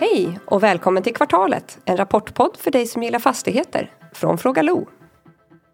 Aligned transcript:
Hej 0.00 0.38
och 0.44 0.62
välkommen 0.62 1.02
till 1.02 1.14
Kvartalet, 1.14 1.78
en 1.84 1.96
rapportpodd 1.96 2.56
för 2.56 2.70
dig 2.70 2.86
som 2.86 3.02
gillar 3.02 3.18
fastigheter 3.18 3.90
från 4.12 4.38
Fråga 4.38 4.62
Lo. 4.62 4.86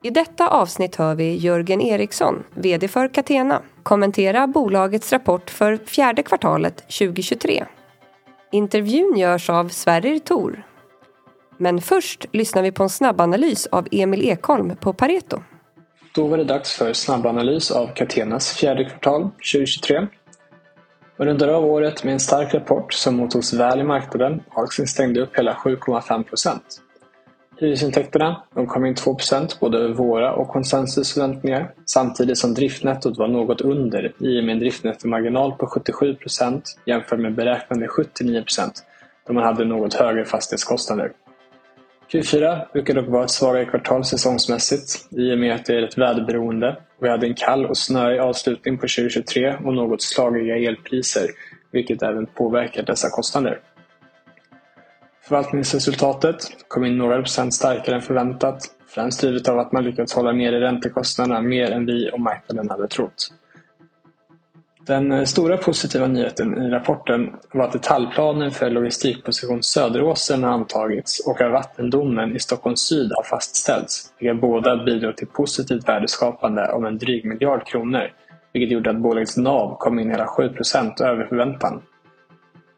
I 0.02 0.10
detta 0.10 0.48
avsnitt 0.48 0.96
hör 0.96 1.14
vi 1.14 1.36
Jörgen 1.36 1.80
Eriksson, 1.80 2.44
VD 2.54 2.88
för 2.88 3.08
Catena, 3.08 3.62
kommentera 3.82 4.46
bolagets 4.46 5.12
rapport 5.12 5.50
för 5.50 5.76
fjärde 5.76 6.22
kvartalet 6.22 6.76
2023. 6.76 7.64
Intervjun 8.52 9.16
görs 9.16 9.50
av 9.50 9.68
Sverrir 9.68 10.18
Thor. 10.18 10.66
Men 11.58 11.80
först 11.80 12.26
lyssnar 12.32 12.62
vi 12.62 12.72
på 12.72 12.82
en 12.82 12.90
snabbanalys 12.90 13.66
av 13.66 13.88
Emil 13.90 14.28
Ekholm 14.28 14.76
på 14.76 14.92
Pareto. 14.92 15.42
Då 16.14 16.26
var 16.26 16.36
det 16.36 16.44
dags 16.44 16.74
för 16.74 16.92
snabbanalys 16.92 17.70
av 17.70 17.86
Catenas 17.86 18.52
fjärde 18.52 18.84
kvartal 18.84 19.22
2023. 19.22 20.06
Och 21.16 21.24
rundar 21.24 21.48
av 21.48 21.64
året 21.64 22.04
med 22.04 22.12
en 22.12 22.20
stark 22.20 22.54
rapport 22.54 22.92
som 22.92 23.16
mottogs 23.16 23.52
väl 23.52 23.80
i 23.80 23.84
marknaden 23.84 24.42
och 24.50 24.62
aktien 24.62 24.88
stängde 24.88 25.20
upp 25.20 25.38
hela 25.38 25.54
7,5 25.54 26.22
procent. 26.22 26.80
Hyresintäkterna 27.56 28.42
de 28.54 28.66
kom 28.66 28.86
in 28.86 28.94
2% 28.94 29.60
både 29.60 29.78
över 29.78 29.94
våra 29.94 30.32
och 30.32 30.48
konsensusförväntningar 30.48 31.72
samtidigt 31.86 32.38
som 32.38 32.54
driftnettot 32.54 33.18
var 33.18 33.28
något 33.28 33.60
under 33.60 34.12
i 34.18 34.40
och 34.40 34.44
med 34.44 34.52
en 34.52 34.58
driftnettomarginal 34.58 35.52
på 35.52 35.66
77% 35.66 36.62
jämfört 36.86 37.20
med 37.20 37.34
beräknade 37.34 37.86
79% 37.86 38.70
då 39.26 39.32
man 39.32 39.44
hade 39.44 39.64
något 39.64 39.94
högre 39.94 40.24
fastighetskostnader. 40.24 41.12
Q4 42.14 42.72
brukar 42.72 42.94
dock 42.94 43.08
vara 43.08 43.24
ett 43.24 43.30
svagare 43.30 43.64
kvartal 43.64 44.04
säsongsmässigt 44.04 45.06
i 45.10 45.34
och 45.34 45.38
med 45.38 45.54
att 45.54 45.64
det 45.64 45.74
är 45.74 45.82
ett 45.82 45.98
väderberoende. 45.98 46.76
Vi 47.00 47.08
hade 47.08 47.26
en 47.26 47.34
kall 47.34 47.66
och 47.66 47.76
snöig 47.76 48.20
avslutning 48.20 48.76
på 48.76 48.80
2023 48.80 49.56
och 49.64 49.74
något 49.74 50.02
slagiga 50.02 50.56
elpriser 50.56 51.26
vilket 51.70 52.02
även 52.02 52.26
påverkar 52.26 52.82
dessa 52.82 53.10
kostnader. 53.10 53.60
Förvaltningsresultatet 55.22 56.36
kom 56.68 56.84
in 56.84 56.98
några 56.98 57.16
procent 57.16 57.54
starkare 57.54 57.94
än 57.94 58.02
förväntat, 58.02 58.58
främst 58.86 59.20
drivet 59.20 59.48
av 59.48 59.58
att 59.58 59.72
man 59.72 59.84
lyckats 59.84 60.14
hålla 60.14 60.32
nere 60.32 60.60
räntekostnaderna 60.60 61.40
mer 61.40 61.70
än 61.70 61.86
vi 61.86 62.10
och 62.12 62.20
marknaden 62.20 62.70
hade 62.70 62.88
trott. 62.88 63.32
Den 64.86 65.12
eh, 65.12 65.24
stora 65.24 65.56
positiva 65.56 66.06
nyheten 66.06 66.62
i 66.62 66.70
rapporten 66.70 67.36
var 67.52 67.64
att 67.64 67.72
detaljplanen 67.72 68.50
för 68.50 68.70
logistikposition 68.70 69.62
Söderåsen 69.62 70.44
har 70.44 70.50
antagits 70.50 71.26
och 71.26 71.40
att 71.40 71.52
vattendomen 71.52 72.36
i 72.36 72.40
Stockholm 72.40 72.76
syd 72.76 73.12
har 73.16 73.22
fastställts, 73.22 74.12
vilka 74.18 74.34
båda 74.34 74.84
bidrar 74.84 75.12
till 75.12 75.26
positivt 75.26 75.88
värdeskapande 75.88 76.72
om 76.72 76.84
en 76.84 76.98
dryg 76.98 77.24
miljard 77.24 77.66
kronor, 77.66 78.10
vilket 78.52 78.72
gjorde 78.72 78.90
att 78.90 79.00
bolagets 79.00 79.36
NAV 79.36 79.76
kom 79.78 79.98
in 79.98 80.10
hela 80.10 80.26
7% 80.26 81.02
över 81.02 81.24
förväntan. 81.24 81.82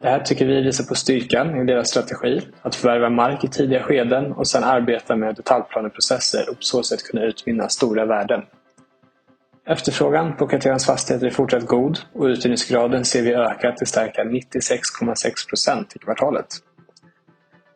Det 0.01 0.09
här 0.09 0.19
tycker 0.19 0.45
vi 0.45 0.61
visar 0.61 0.83
på 0.83 0.95
styrkan 0.95 1.61
i 1.61 1.65
deras 1.65 1.89
strategi, 1.89 2.41
att 2.61 2.75
förvärva 2.75 3.09
mark 3.09 3.43
i 3.43 3.47
tidiga 3.47 3.83
skeden 3.83 4.31
och 4.31 4.47
sedan 4.47 4.63
arbeta 4.63 5.15
med 5.15 5.35
detaljplaneprocesser 5.35 6.49
och 6.49 6.55
på 6.55 6.61
så 6.63 6.83
sätt 6.83 7.03
kunna 7.03 7.23
utvinna 7.23 7.69
stora 7.69 8.05
värden. 8.05 8.41
Efterfrågan 9.69 10.35
på 10.37 10.47
Catenas 10.47 10.85
fastigheter 10.85 11.27
är 11.27 11.31
fortsatt 11.31 11.65
god 11.65 11.99
och 12.13 12.25
uthyrningsgraden 12.25 13.05
ser 13.05 13.21
vi 13.21 13.33
öka 13.33 13.71
till 13.71 13.87
starka 13.87 14.23
96,6 14.23 15.49
procent 15.49 15.95
i 15.95 15.99
kvartalet. 15.99 16.47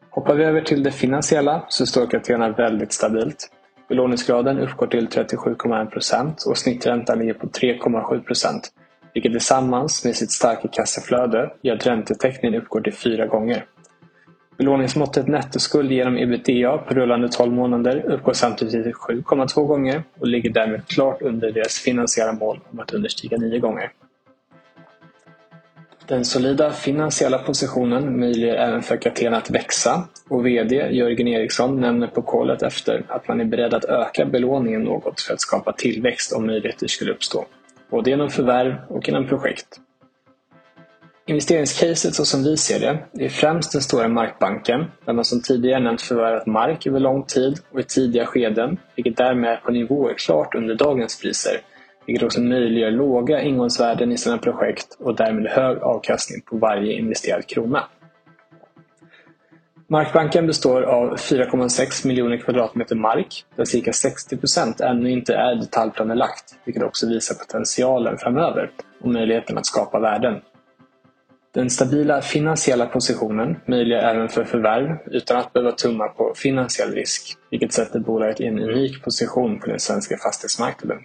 Hoppar 0.09 0.35
vi 0.35 0.43
över 0.43 0.61
till 0.61 0.83
det 0.83 0.91
finansiella 0.91 1.65
så 1.67 1.85
står 1.85 2.07
Catena 2.07 2.49
väldigt 2.49 2.93
stabilt. 2.93 3.49
Belåningsgraden 3.89 4.59
uppgår 4.59 4.87
till 4.87 5.07
37,1 5.07 5.85
procent 5.89 6.43
och 6.43 6.57
snitträntan 6.57 7.19
ligger 7.19 7.33
på 7.33 7.47
3,7 7.47 8.23
procent 8.23 8.71
vilket 9.13 9.31
tillsammans 9.31 10.05
med 10.05 10.15
sitt 10.15 10.31
starka 10.31 10.67
kassaflöde 10.67 11.53
gör 11.61 11.75
att 11.75 11.87
räntetäckningen 11.87 12.61
uppgår 12.61 12.81
till 12.81 12.93
fyra 12.93 13.25
gånger. 13.25 13.65
Belåningsmåttet 14.61 15.27
nettoskuld 15.27 15.91
genom 15.91 16.17
ebitda 16.17 16.77
på 16.77 16.93
rullande 16.93 17.29
12 17.29 17.53
månader 17.53 18.05
uppgår 18.05 18.33
samtidigt 18.33 18.83
till 18.83 18.93
7,2 18.93 19.65
gånger 19.65 20.03
och 20.19 20.27
ligger 20.27 20.49
därmed 20.49 20.87
klart 20.87 21.21
under 21.21 21.51
deras 21.51 21.79
finansiella 21.79 22.33
mål 22.33 22.59
om 22.71 22.79
att 22.79 22.93
understiga 22.93 23.37
9 23.37 23.59
gånger. 23.59 23.91
Den 26.07 26.25
solida 26.25 26.71
finansiella 26.71 27.37
positionen 27.37 28.19
möjliggör 28.19 28.55
även 28.55 28.81
för 28.81 28.97
Catena 28.97 29.37
att 29.37 29.49
växa 29.49 30.07
och 30.29 30.45
VD 30.45 30.75
Jörgen 30.75 31.27
Eriksson 31.27 31.81
nämner 31.81 32.07
på 32.07 32.21
kollet 32.21 32.61
efter 32.61 33.03
att 33.07 33.27
man 33.27 33.41
är 33.41 33.45
beredd 33.45 33.73
att 33.73 33.85
öka 33.85 34.25
belåningen 34.25 34.83
något 34.83 35.21
för 35.21 35.33
att 35.33 35.41
skapa 35.41 35.73
tillväxt 35.73 36.33
om 36.33 36.45
möjligheter 36.45 36.87
skulle 36.87 37.11
uppstå, 37.11 37.45
både 37.89 38.09
genom 38.09 38.29
förvärv 38.29 38.75
och 38.87 39.07
genom 39.07 39.27
projekt. 39.27 39.79
Investeringscaset 41.31 42.15
så 42.15 42.25
som 42.25 42.43
vi 42.43 42.57
ser 42.57 42.79
det 43.11 43.25
är 43.25 43.29
främst 43.29 43.71
den 43.71 43.81
stora 43.81 44.07
markbanken 44.07 44.85
där 45.05 45.13
man 45.13 45.25
som 45.25 45.41
tidigare 45.41 45.79
nämnt 45.79 46.01
förvärvat 46.01 46.45
mark 46.45 46.87
över 46.87 46.99
lång 46.99 47.23
tid 47.23 47.59
och 47.71 47.79
i 47.79 47.83
tidiga 47.83 48.25
skeden 48.25 48.77
vilket 48.95 49.17
därmed 49.17 49.51
är 49.51 49.57
på 49.57 49.71
nivåer 49.71 50.13
klart 50.17 50.55
under 50.55 50.75
dagens 50.75 51.21
priser 51.21 51.61
vilket 52.05 52.23
också 52.23 52.41
möjliggör 52.41 52.91
låga 52.91 53.41
ingångsvärden 53.41 54.11
i 54.11 54.17
sina 54.17 54.37
projekt 54.37 54.97
och 54.99 55.15
därmed 55.15 55.51
hög 55.51 55.77
avkastning 55.77 56.41
på 56.41 56.57
varje 56.57 56.93
investerad 56.93 57.47
krona. 57.47 57.83
Markbanken 59.87 60.47
består 60.47 60.81
av 60.81 61.15
4,6 61.15 62.07
miljoner 62.07 62.37
kvadratmeter 62.37 62.95
mark 62.95 63.45
där 63.55 63.65
cirka 63.65 63.93
60 63.93 64.37
procent 64.37 64.81
ännu 64.81 65.11
inte 65.11 65.35
är 65.35 65.55
detaljplanelagt 65.55 66.55
vilket 66.65 66.83
också 66.83 67.07
visar 67.07 67.35
potentialen 67.35 68.17
framöver 68.17 68.71
och 69.01 69.09
möjligheten 69.09 69.57
att 69.57 69.65
skapa 69.65 69.99
värden. 69.99 70.41
Den 71.53 71.69
stabila 71.69 72.21
finansiella 72.21 72.85
positionen 72.85 73.55
möjliggör 73.65 74.01
även 74.01 74.29
för 74.29 74.43
förvärv 74.43 74.97
utan 75.05 75.37
att 75.37 75.53
behöva 75.53 75.71
tumma 75.71 76.07
på 76.07 76.33
finansiell 76.35 76.91
risk, 76.91 77.37
vilket 77.49 77.73
sätter 77.73 77.99
bolaget 77.99 78.41
i 78.41 78.45
en 78.45 78.59
unik 78.59 79.03
position 79.03 79.59
på 79.59 79.67
den 79.67 79.79
svenska 79.79 80.17
fastighetsmarknaden. 80.17 80.97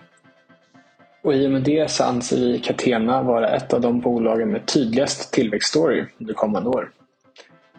Och 1.22 1.34
I 1.34 1.46
och 1.46 1.50
med 1.50 1.62
det 1.62 1.90
så 1.90 2.04
anser 2.04 2.36
vi 2.36 2.58
Catena 2.58 3.22
vara 3.22 3.56
ett 3.56 3.72
av 3.72 3.80
de 3.80 4.00
bolagen 4.00 4.48
med 4.48 4.66
tydligast 4.66 5.32
tillväxtstory 5.32 6.04
under 6.20 6.34
kommande 6.34 6.68
år. 6.68 6.90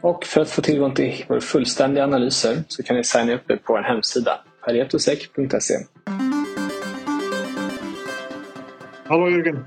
Och 0.02 0.26
för 0.26 0.42
att 0.42 0.50
få 0.50 0.62
tillgång 0.62 0.94
till 0.94 1.26
våra 1.28 1.42
fullständiga 1.42 2.04
analyser 2.04 2.64
så 2.68 2.84
kan 2.84 2.96
ni 2.96 3.04
signa 3.04 3.34
upp 3.34 3.52
er 3.52 3.56
på 3.56 3.74
vår 3.74 3.82
hemsida 3.82 4.40
paretosec.se. 4.66 5.74
Hallå 9.06 9.30
Jörgen! 9.30 9.66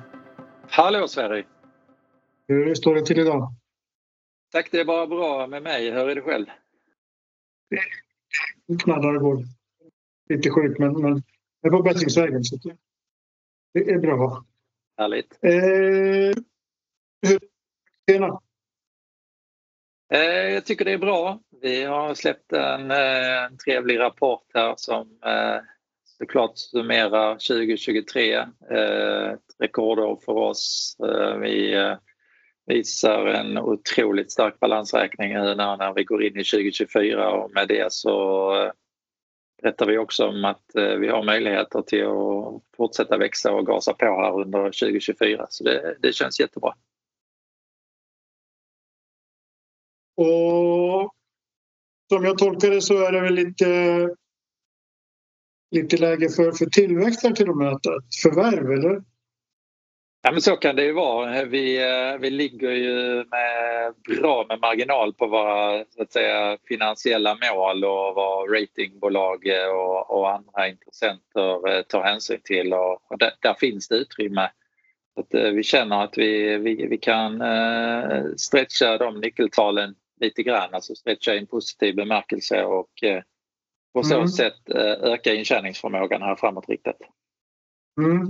Hallå 0.68 1.08
Sverige! 1.08 1.44
Hur 2.50 2.74
står 2.74 2.94
det 2.94 3.06
till 3.06 3.18
idag? 3.18 3.54
Tack, 4.52 4.68
det 4.70 4.80
är 4.80 4.84
bara 4.84 5.06
bra 5.06 5.46
med 5.46 5.62
mig. 5.62 5.90
Hur 5.90 6.08
är 6.08 6.14
det 6.14 6.22
själv? 6.22 6.46
Det 8.66 8.76
knallar 8.82 9.14
och 9.14 9.22
går. 9.22 9.44
Lite 10.28 10.50
sjuk, 10.50 10.78
men, 10.78 11.00
men 11.00 11.22
jag 11.60 11.72
är 11.72 11.76
på 11.76 11.82
bättringsvägen. 11.82 12.44
Så 12.44 12.56
det 13.74 13.90
är 13.90 13.98
bra. 13.98 14.44
Härligt. 14.98 15.38
Eh, 15.42 16.42
hur 17.22 17.38
tjena. 18.10 18.40
Eh, 20.12 20.54
jag 20.54 20.66
tycker 20.66 20.84
det 20.84 20.92
är 20.92 20.98
bra. 20.98 21.40
Vi 21.62 21.84
har 21.84 22.14
släppt 22.14 22.52
en, 22.52 22.90
eh, 22.90 23.44
en 23.44 23.58
trevlig 23.58 23.98
rapport 23.98 24.46
här 24.54 24.74
som 24.76 25.18
eh, 25.24 25.60
såklart 26.18 26.58
summerar 26.58 27.34
2023. 27.34 28.34
Eh, 28.70 29.30
ett 29.32 29.56
rekordår 29.58 30.20
för 30.24 30.32
oss. 30.32 30.96
Vi 31.40 31.74
visar 32.66 33.26
en 33.26 33.58
otroligt 33.58 34.32
stark 34.32 34.60
balansräkning 34.60 35.32
nu 35.32 35.54
när 35.54 35.94
vi 35.94 36.04
går 36.04 36.22
in 36.22 36.36
i 36.36 36.44
2024 36.44 37.30
och 37.30 37.50
med 37.50 37.68
det 37.68 37.92
så 37.92 38.72
berättar 39.62 39.86
vi 39.86 39.98
också 39.98 40.26
om 40.26 40.44
att 40.44 40.74
eh, 40.74 40.94
vi 40.94 41.08
har 41.08 41.22
möjligheter 41.22 41.82
till 41.82 42.06
att 42.06 42.62
fortsätta 42.76 43.18
växa 43.18 43.52
och 43.52 43.66
gasa 43.66 43.94
på 43.94 44.04
här 44.04 44.40
under 44.40 44.64
2024 44.64 45.46
så 45.50 45.64
det, 45.64 45.96
det 46.00 46.12
känns 46.12 46.40
jättebra. 46.40 46.74
Och 50.16 51.14
som 52.08 52.24
jag 52.24 52.38
tolkar 52.38 52.70
det 52.70 52.80
så 52.80 53.06
är 53.06 53.12
det 53.12 53.20
väl 53.20 53.34
lite, 53.34 53.66
lite 55.70 55.96
läge 55.96 56.28
för, 56.28 56.52
för 56.52 56.66
tillväxt 56.66 57.22
här 57.22 57.32
till 57.32 57.50
och 57.50 57.56
med, 57.56 57.78
förvärv 58.22 58.70
eller? 58.72 59.09
Ja, 60.22 60.32
men 60.32 60.40
så 60.40 60.56
kan 60.56 60.76
det 60.76 60.84
ju 60.84 60.92
vara. 60.92 61.44
Vi, 61.44 61.82
eh, 61.82 62.18
vi 62.20 62.30
ligger 62.30 62.70
ju 62.70 63.24
med 63.30 63.94
bra 64.20 64.46
med 64.48 64.60
marginal 64.60 65.14
på 65.14 65.26
våra 65.26 65.84
så 65.84 66.02
att 66.02 66.12
säga, 66.12 66.58
finansiella 66.68 67.38
mål 67.52 67.84
och 67.84 68.14
vad 68.14 68.52
ratingbolag 68.52 69.44
och, 69.74 70.10
och 70.10 70.30
andra 70.30 70.68
intressenter 70.68 71.68
eh, 71.68 71.82
tar 71.82 72.02
hänsyn 72.02 72.40
till. 72.44 72.72
Och, 72.72 73.10
och 73.10 73.18
där, 73.18 73.32
där, 73.40 73.54
finns 73.54 73.88
det 73.88 73.96
utrymme. 73.96 74.50
Att, 75.20 75.34
eh, 75.34 75.50
vi 75.50 75.62
känner 75.62 76.04
att 76.04 76.18
vi, 76.18 76.58
vi, 76.58 76.86
vi 76.86 76.98
kan 76.98 77.42
stretcha 78.36 78.98
de 78.98 79.20
nyckeltalen 79.20 79.94
lite 80.20 80.42
grann, 80.42 80.74
alltså 80.74 80.94
stretcha 80.94 81.34
i 81.34 81.38
en 81.38 81.46
positiv 81.46 81.96
bemärkelse 81.96 82.64
och 82.64 82.90
på 83.92 84.02
så 84.02 84.14
mm. 84.14 84.28
sätt 84.28 84.70
öka 85.02 85.34
intjäningsförmågan 85.34 86.22
här 86.22 86.36
framåtriktat. 86.36 86.96
Mm. 87.98 88.26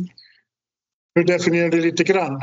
Hur 1.15 1.25
definierar 1.25 1.69
du 1.69 1.81
lite 1.81 2.05
grann? 2.05 2.41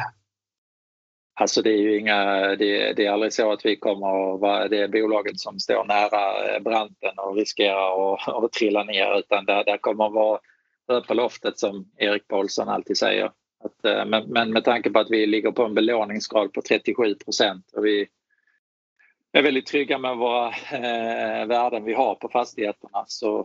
Alltså 1.39 1.61
det 1.61 1.69
är 1.69 1.77
ju 1.77 1.99
inga, 1.99 2.25
det, 2.55 2.93
det, 2.93 3.05
är 3.05 3.11
aldrig 3.11 3.33
så 3.33 3.51
att 3.51 3.65
vi 3.65 3.75
kommer 3.75 4.33
att 4.33 4.39
vara 4.39 4.67
det 4.67 4.87
bolaget 4.87 5.39
som 5.39 5.59
står 5.59 5.85
nära 5.85 6.55
eh, 6.55 6.61
branten 6.61 7.13
och 7.17 7.35
riskerar 7.35 8.13
att, 8.13 8.27
att 8.43 8.51
trilla 8.51 8.83
ner 8.83 9.19
utan 9.19 9.45
det, 9.45 9.63
där 9.63 9.77
kommer 9.77 10.05
att 10.05 10.13
vara 10.13 10.39
rör 10.87 11.01
på 11.01 11.13
loftet 11.13 11.59
som 11.59 11.91
Erik 11.97 12.27
Paulsson 12.27 12.69
alltid 12.69 12.97
säger. 12.97 13.31
Att, 13.63 13.85
eh, 13.85 14.05
men, 14.05 14.23
men 14.27 14.53
med 14.53 14.63
tanke 14.63 14.89
på 14.89 14.99
att 14.99 15.11
vi 15.11 15.25
ligger 15.25 15.51
på 15.51 15.63
en 15.63 15.73
belåningsgrad 15.73 16.53
på 16.53 16.61
37 16.61 17.15
procent 17.15 17.71
och 17.73 17.85
vi 17.85 18.07
är 19.31 19.43
väldigt 19.43 19.65
trygga 19.65 19.97
med 19.97 20.17
våra 20.17 20.47
eh, 20.47 21.45
värden 21.45 21.83
vi 21.83 21.93
har 21.93 22.15
på 22.15 22.29
fastigheterna 22.29 23.05
så, 23.07 23.39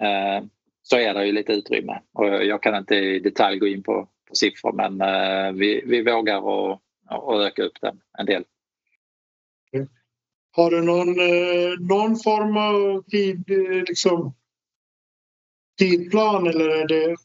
eh, 0.00 0.44
så 0.82 0.96
är 0.96 1.14
det 1.14 1.26
ju 1.26 1.32
lite 1.32 1.52
utrymme. 1.52 2.00
Och 2.12 2.26
jag 2.26 2.62
kan 2.62 2.76
inte 2.76 2.94
i 2.94 3.18
detalj 3.18 3.58
gå 3.58 3.66
in 3.66 3.82
på, 3.82 4.08
på 4.34 4.38
siffror 4.38 4.72
men 4.72 5.00
eh, 5.00 5.52
vi, 5.52 5.82
vi 5.86 6.02
vågar 6.02 6.40
och, 6.40 6.80
och 7.10 7.42
öka 7.44 7.62
upp 7.62 7.80
den 7.80 8.00
en 8.18 8.26
del. 8.26 8.44
Har 10.50 10.70
du 10.70 10.82
någon, 10.82 11.08
eh, 11.08 11.80
någon 11.80 12.16
form 12.16 12.56
av 12.56 13.02
tid, 13.02 13.50
eh, 13.50 13.82
liksom, 13.88 14.34
tidplan 15.78 16.46
eller 16.46 16.68
är 16.68 16.88
det 16.88 17.16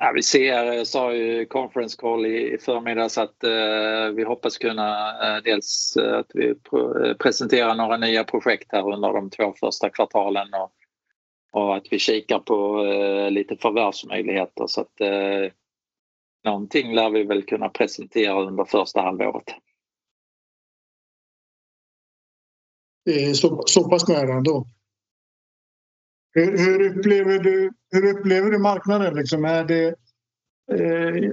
Ja, 0.00 0.12
vi 0.14 0.22
ser, 0.22 0.84
sa 0.84 1.14
ju 1.14 1.46
conference 1.46 1.96
call 2.00 2.26
i 2.26 2.58
förmiddags 2.60 3.18
att 3.18 3.44
eh, 3.44 4.14
vi 4.14 4.24
hoppas 4.24 4.58
kunna 4.58 5.10
eh, 5.22 5.42
dels 5.42 5.96
att 5.96 6.30
vi 6.34 6.54
pr 6.54 7.14
presenterar 7.14 7.74
några 7.74 7.96
nya 7.96 8.24
projekt 8.24 8.72
här 8.72 8.92
under 8.92 9.12
de 9.12 9.30
två 9.30 9.54
första 9.60 9.90
kvartalen 9.90 10.54
och, 10.54 10.72
och 11.52 11.76
att 11.76 11.86
vi 11.90 11.98
kikar 11.98 12.38
på 12.38 12.84
eh, 12.84 13.30
lite 13.30 13.56
förvärvsmöjligheter 13.56 14.66
så 14.66 14.80
att 14.80 15.00
eh, 15.00 15.52
någonting 16.44 16.94
lär 16.94 17.10
vi 17.10 17.24
väl 17.24 17.42
kunna 17.42 17.68
presentera 17.68 18.42
under 18.42 18.64
första 18.64 19.00
halvåret. 19.00 19.44
Det 23.04 23.24
är 23.24 23.34
så, 23.34 23.62
så 23.66 23.88
pass 23.88 24.08
nära 24.08 24.32
ändå. 24.32 24.66
Hur, 26.34 26.58
hur, 26.58 26.98
upplever 26.98 27.38
du, 27.38 27.72
hur 27.90 28.18
upplever 28.18 28.50
du 28.50 28.58
marknaden? 28.58 29.14
Liksom? 29.14 29.44
Är 29.44 29.64
det, 29.64 29.86
eh, 30.72 31.32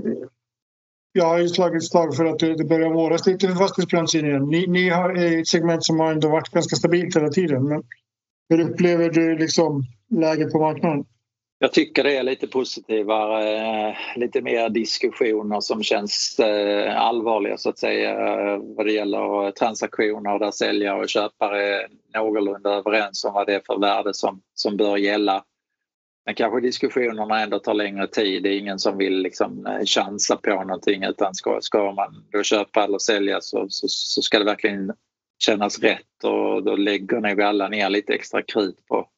jag 1.11 1.25
har 1.25 1.38
ju 1.39 1.47
slagit 1.47 1.88
slag 1.88 2.15
för 2.15 2.25
att 2.25 2.39
det, 2.39 2.57
det 2.57 2.65
börjar 2.65 2.89
våras 2.89 3.27
lite 3.27 3.47
för 3.47 3.56
fastighetsbranschen 3.56 4.25
igen. 4.25 4.50
Ni, 4.50 4.68
ni 4.68 4.89
har 4.89 5.15
ett 5.15 5.47
segment 5.47 5.83
som 5.83 6.00
har 6.00 6.11
ändå 6.11 6.29
varit 6.29 6.50
ganska 6.50 6.75
stabilt 6.75 7.15
hela 7.15 7.29
tiden. 7.29 7.63
Men 7.63 7.83
hur 8.50 8.59
upplever 8.59 9.09
du 9.09 9.38
liksom 9.38 9.83
läget 10.09 10.51
på 10.51 10.59
marknaden? 10.59 11.06
Jag 11.59 11.74
tycker 11.74 12.03
det 12.03 12.18
är 12.18 12.24
lite 12.24 12.47
positivare, 12.47 13.57
eh, 13.89 13.95
lite 14.15 14.42
mer 14.42 14.69
diskussioner 14.69 15.59
som 15.59 15.83
känns 15.83 16.39
eh, 16.39 17.01
allvarliga 17.01 17.57
så 17.57 17.69
att 17.69 17.80
säga 17.80 18.12
eh, 18.12 18.59
vad 18.62 18.86
det 18.86 18.92
gäller 18.92 19.51
transaktioner 19.51 20.39
där 20.39 20.51
säljare 20.51 21.00
och 21.00 21.09
köpare 21.09 21.75
är 21.75 21.88
någorlunda 22.13 22.69
överens 22.69 23.25
om 23.25 23.33
vad 23.33 23.47
det 23.47 23.56
är 23.56 23.62
för 23.65 23.80
värde 23.80 24.13
som, 24.13 24.42
som 24.53 24.77
bör 24.77 24.97
gälla. 24.97 25.44
Men 26.25 26.36
kanske 26.36 26.62
diskussionerna 26.62 27.42
ändå 27.42 27.59
tar 27.59 27.74
längre 27.74 28.07
tid. 28.07 28.44
Det 28.44 28.50
är 28.50 28.59
ingen 28.59 28.80
som 28.80 28.97
vill 28.97 29.21
liksom 29.21 29.68
chansa 29.86 30.36
på 30.36 30.50
någonting 30.50 31.03
utan 31.03 31.36
ska, 31.36 31.57
ska 31.62 31.92
man 31.92 32.25
då 32.31 32.44
köpa 32.44 32.83
eller 32.83 32.97
sälja 32.97 33.42
så, 33.42 33.65
så, 33.69 33.88
så 33.88 34.21
ska 34.21 34.39
det 34.39 34.45
verkligen 34.45 34.94
kännas 35.39 35.79
rätt 35.79 36.23
och 36.23 36.63
då 36.63 36.75
lägger 36.75 37.19
nog 37.19 37.41
alla 37.41 37.67
ner 37.67 37.89
lite 37.89 38.13
extra 38.13 38.41
krut 38.41 38.85
på 38.87 39.09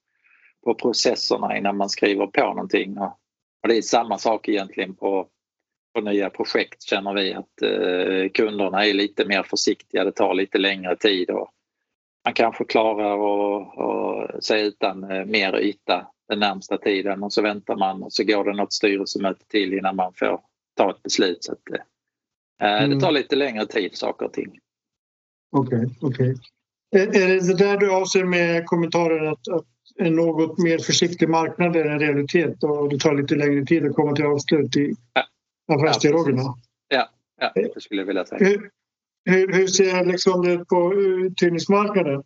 på 0.67 0.73
processerna 0.73 1.57
innan 1.57 1.77
man 1.77 1.89
skriver 1.89 2.27
på 2.27 2.41
någonting. 2.41 2.97
Och 2.97 3.67
det 3.67 3.77
är 3.77 3.81
samma 3.81 4.17
sak 4.17 4.49
egentligen 4.49 4.95
på, 4.95 5.27
på 5.95 6.01
nya 6.01 6.29
projekt 6.29 6.83
känner 6.83 7.13
vi 7.13 7.33
att 7.33 7.61
eh, 7.61 8.29
kunderna 8.33 8.85
är 8.85 8.93
lite 8.93 9.25
mer 9.25 9.43
försiktiga, 9.43 10.03
det 10.03 10.11
tar 10.11 10.33
lite 10.33 10.57
längre 10.57 10.95
tid 10.95 11.29
och 11.29 11.51
man 12.25 12.33
kanske 12.33 12.65
klarar 12.65 13.17
att 13.17 14.43
sig 14.43 14.67
utan 14.67 15.11
eh, 15.11 15.25
mer 15.25 15.59
yta 15.59 16.07
den 16.27 16.39
närmsta 16.39 16.77
tiden 16.77 17.23
och 17.23 17.33
så 17.33 17.41
väntar 17.41 17.75
man 17.75 18.03
och 18.03 18.13
så 18.13 18.23
går 18.23 18.43
det 18.43 18.53
något 18.53 18.73
styrelsemöte 18.73 19.45
till 19.47 19.73
innan 19.73 19.95
man 19.95 20.13
får 20.13 20.41
ta 20.77 20.91
ett 20.91 21.03
beslut. 21.03 21.43
Så 21.43 21.51
att, 21.51 21.69
eh, 22.61 22.83
mm. 22.83 22.89
Det 22.89 23.05
tar 23.05 23.11
lite 23.11 23.35
längre 23.35 23.65
tid 23.65 23.95
saker 23.95 24.25
och 24.25 24.33
ting. 24.33 24.59
Okej, 25.51 25.77
okay, 25.77 25.89
okej. 26.01 26.31
Okay. 26.31 26.37
Är, 26.91 27.21
är 27.21 27.47
det 27.47 27.57
där 27.57 27.77
du 27.77 27.91
avser 27.91 28.23
med 28.23 28.65
kommentaren 28.65 29.27
att, 29.27 29.47
att 29.47 29.65
en 29.95 30.15
något 30.15 30.57
mer 30.57 30.77
försiktig 30.77 31.29
marknad 31.29 31.75
är 31.75 31.85
en 31.85 31.99
realitet 31.99 32.63
och 32.63 32.89
det 32.89 32.99
tar 32.99 33.15
lite 33.15 33.35
längre 33.35 33.65
tid 33.65 33.85
att 33.85 33.95
komma 33.95 34.15
till 34.15 34.25
avslut 34.25 34.75
i 34.77 34.95
affärsdialogerna. 35.67 36.41
Ja, 36.87 37.09
ja, 37.41 37.51
det 37.55 37.81
skulle 37.81 38.01
jag 38.01 38.07
vilja 38.07 38.25
säga. 38.25 38.47
Hur, 38.47 38.69
hur, 39.25 39.53
hur 39.53 39.67
ser 39.67 40.05
liksom 40.05 40.45
det 40.45 40.65
på 40.65 40.93
uthyrningsmarknaden? 40.93 42.23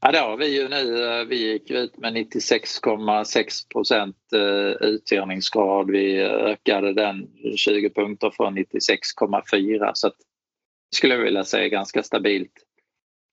Ja, 0.00 0.12
då 0.12 0.36
vi 0.36 0.60
ju 0.60 0.68
nu, 0.68 1.04
eh, 1.04 1.24
vi 1.24 1.52
gick 1.52 1.70
ut 1.70 1.98
med 1.98 2.12
96,6 2.12 3.68
procent 3.72 4.16
eh, 4.34 4.88
uthyrningsgrad. 4.88 5.90
Vi 5.90 6.22
ökade 6.22 6.92
den 6.92 7.28
20 7.56 7.90
punkter 7.90 8.30
från 8.30 8.58
96,4 8.58 9.90
så 9.94 10.06
att, 10.06 10.16
skulle 10.94 11.14
jag 11.14 11.22
vilja 11.22 11.44
säga 11.44 11.68
ganska 11.68 12.02
stabilt. 12.02 12.52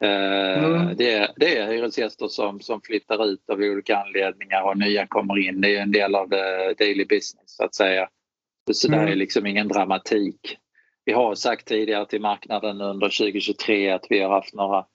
Eh, 0.04 0.64
mm. 0.64 0.96
Det, 0.98 1.12
är, 1.12 1.32
det 1.36 1.58
är 1.58 1.68
hyresgäster 1.68 2.28
som, 2.28 2.60
som 2.60 2.82
flyttar 2.82 3.26
ut 3.26 3.50
av 3.50 3.60
olika 3.60 3.98
anledningar 3.98 4.62
och 4.62 4.78
nya 4.78 5.08
kommer 5.08 5.48
in. 5.48 5.62
Det 5.62 5.76
är 5.76 5.82
en 5.82 5.92
del 5.92 6.16
av 6.16 6.30
daily 6.78 7.06
business 7.06 7.44
så 7.46 7.64
att 7.64 7.76
säga. 7.76 8.10
Så 8.72 8.88
mm. 8.88 9.06
det 9.06 9.12
är 9.12 9.16
liksom 9.16 9.46
ingen 9.46 9.68
dramatik. 9.68 10.58
Vi 11.06 11.14
har 11.14 11.36
sagt 11.36 11.68
tidigare 11.68 12.06
till 12.06 12.22
marknaden 12.22 12.82
under 12.82 13.08
2023 13.08 13.92
att 13.92 14.06
vi 14.10 14.20
har 14.20 14.30
haft 14.30 14.54
några 14.54 14.86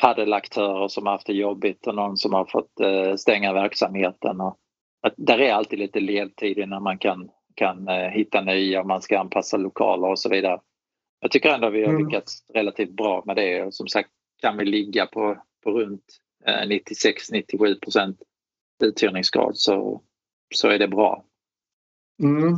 paddelaktörer 0.00 0.88
som 0.88 1.06
har 1.06 1.12
haft 1.12 1.26
det 1.26 1.32
jobbigt 1.32 1.86
och 1.86 1.94
någon 1.94 2.16
som 2.16 2.32
har 2.32 2.44
fått 2.44 2.80
eh, 2.80 3.14
stänga 3.16 3.52
verksamheten. 3.52 4.40
Och 4.40 4.58
att 5.02 5.14
där 5.16 5.38
är 5.38 5.52
alltid 5.52 5.78
lite 5.78 6.00
ledtid 6.00 6.58
innan 6.58 6.82
man 6.82 6.98
kan, 6.98 7.30
kan 7.54 7.88
eh, 7.88 8.08
hitta 8.08 8.40
nya 8.40 8.84
man 8.84 9.02
ska 9.02 9.18
anpassa 9.18 9.56
lokaler 9.56 10.08
och 10.08 10.18
så 10.18 10.28
vidare. 10.28 10.60
Jag 11.20 11.30
tycker 11.30 11.48
ändå 11.48 11.70
vi 11.70 11.84
har 11.84 11.92
mm. 11.92 12.04
lyckats 12.04 12.44
relativt 12.54 12.90
bra 12.90 13.22
med 13.26 13.36
det 13.36 13.62
och 13.62 13.74
som 13.74 13.88
sagt 13.88 14.10
kan 14.40 14.56
vi 14.56 14.64
ligga 14.64 15.06
på, 15.06 15.42
på 15.64 15.70
runt 15.70 16.04
96-97 16.46 17.66
eh, 17.66 17.74
procent 17.74 18.22
uthyrningsgrad 18.84 19.56
så, 19.56 20.02
så 20.54 20.68
är 20.68 20.78
det 20.78 20.88
bra. 20.88 21.24
Mm. 22.22 22.54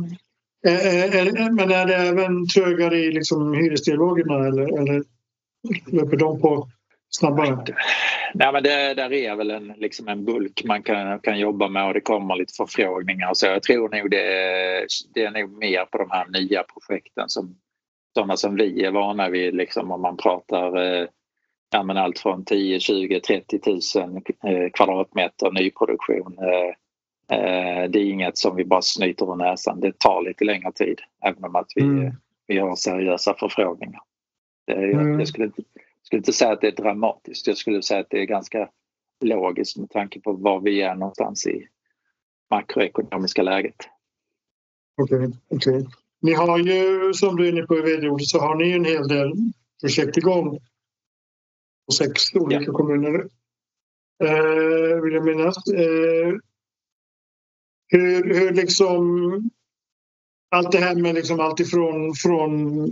Är, 0.67 1.15
är, 1.15 1.51
men 1.51 1.71
är 1.71 1.85
det 1.85 1.95
även 1.95 2.47
trögare 2.47 2.97
i 2.97 3.11
liksom 3.11 3.53
hyresdialogerna 3.53 4.47
eller, 4.47 4.81
eller 4.81 5.03
löper 5.91 6.17
de 6.17 6.41
på 6.41 6.67
snabbare? 7.09 7.63
Nej, 8.33 8.53
men 8.53 8.63
det 8.63 8.93
där 8.93 9.13
är 9.13 9.35
väl 9.35 9.51
en, 9.51 9.67
liksom 9.67 10.07
en 10.07 10.25
bulk 10.25 10.63
man 10.65 10.83
kan, 10.83 11.19
kan 11.19 11.39
jobba 11.39 11.67
med 11.67 11.87
och 11.87 11.93
det 11.93 12.01
kommer 12.01 12.35
lite 12.35 12.53
förfrågningar. 12.53 13.33
Så 13.33 13.45
jag 13.45 13.63
tror 13.63 13.89
nog 13.89 14.11
det 14.11 14.87
det 15.13 15.23
är 15.23 15.31
nog 15.31 15.57
mer 15.57 15.85
på 15.85 15.97
de 15.97 16.11
här 16.11 16.27
nya 16.27 16.63
projekten 16.63 17.29
som 17.29 17.55
sådana 18.13 18.37
som 18.37 18.55
vi 18.55 18.85
är 18.85 18.91
vana 18.91 19.29
vid 19.29 19.55
liksom 19.55 19.91
om 19.91 20.01
man 20.01 20.17
pratar 20.17 20.77
eh, 20.77 21.07
ja, 21.71 21.83
men 21.83 21.97
allt 21.97 22.19
från 22.19 22.45
10, 22.45 22.79
20, 22.79 23.19
30 23.19 23.59
000 23.99 24.21
kvadratmeter 24.73 25.51
nyproduktion. 25.51 26.37
Eh, 26.39 27.37
eh, 27.37 27.89
det 27.89 27.99
är 27.99 28.05
inget 28.05 28.37
som 28.37 28.55
vi 28.55 28.65
bara 28.65 28.81
snyter 28.81 29.31
ur 29.31 29.35
näsan. 29.35 29.79
Det 29.79 29.99
tar 29.99 30.21
lite 30.21 30.45
längre 30.45 30.71
tid 30.71 31.01
även 31.25 31.43
om 31.43 31.55
att 31.55 31.71
vi, 31.75 31.81
mm. 31.81 32.13
vi 32.47 32.57
har 32.57 32.75
seriösa 32.75 33.33
förfrågningar. 33.39 34.01
Det, 34.67 34.73
mm. 34.73 35.19
Jag 35.19 35.27
skulle 35.27 35.45
inte, 35.45 35.61
skulle 36.03 36.17
inte 36.17 36.33
säga 36.33 36.51
att 36.51 36.61
det 36.61 36.67
är 36.67 36.83
dramatiskt. 36.83 37.47
Jag 37.47 37.57
skulle 37.57 37.81
säga 37.81 37.99
att 37.99 38.09
det 38.09 38.21
är 38.21 38.25
ganska 38.25 38.69
logiskt 39.21 39.77
med 39.77 39.89
tanke 39.89 40.19
på 40.19 40.33
var 40.33 40.59
vi 40.59 40.81
är 40.81 40.95
någonstans 40.95 41.47
i 41.47 41.67
makroekonomiska 42.49 43.43
läget. 43.43 43.75
Okej, 45.01 45.17
okay, 45.17 45.31
okay, 45.49 45.85
Ni 46.23 46.33
har 46.33 46.59
ju, 46.59 47.13
som 47.13 47.35
du 47.35 47.47
är 47.47 47.51
inne 47.51 47.61
på 47.61 47.77
i 47.77 47.81
vd 47.81 48.25
så 48.25 48.39
har 48.39 48.55
ni 48.55 48.71
en 48.71 48.85
hel 48.85 49.07
del 49.07 49.33
projekt 49.81 50.17
igång 50.17 50.59
och 51.87 51.93
sex 51.93 52.35
olika 52.35 52.61
ja. 52.61 52.73
kommuner. 52.73 53.27
Eh, 54.23 55.01
vill 55.01 55.13
jag 55.13 55.25
minnas. 55.25 55.67
Eh, 55.67 56.33
hur, 57.87 58.33
hur 58.33 58.53
liksom 58.53 59.03
allt 60.51 60.71
det 60.71 60.77
här 60.77 60.95
med 60.95 61.15
liksom 61.15 61.39
allt 61.39 61.59
ifrån 61.59 62.13
från 62.13 62.89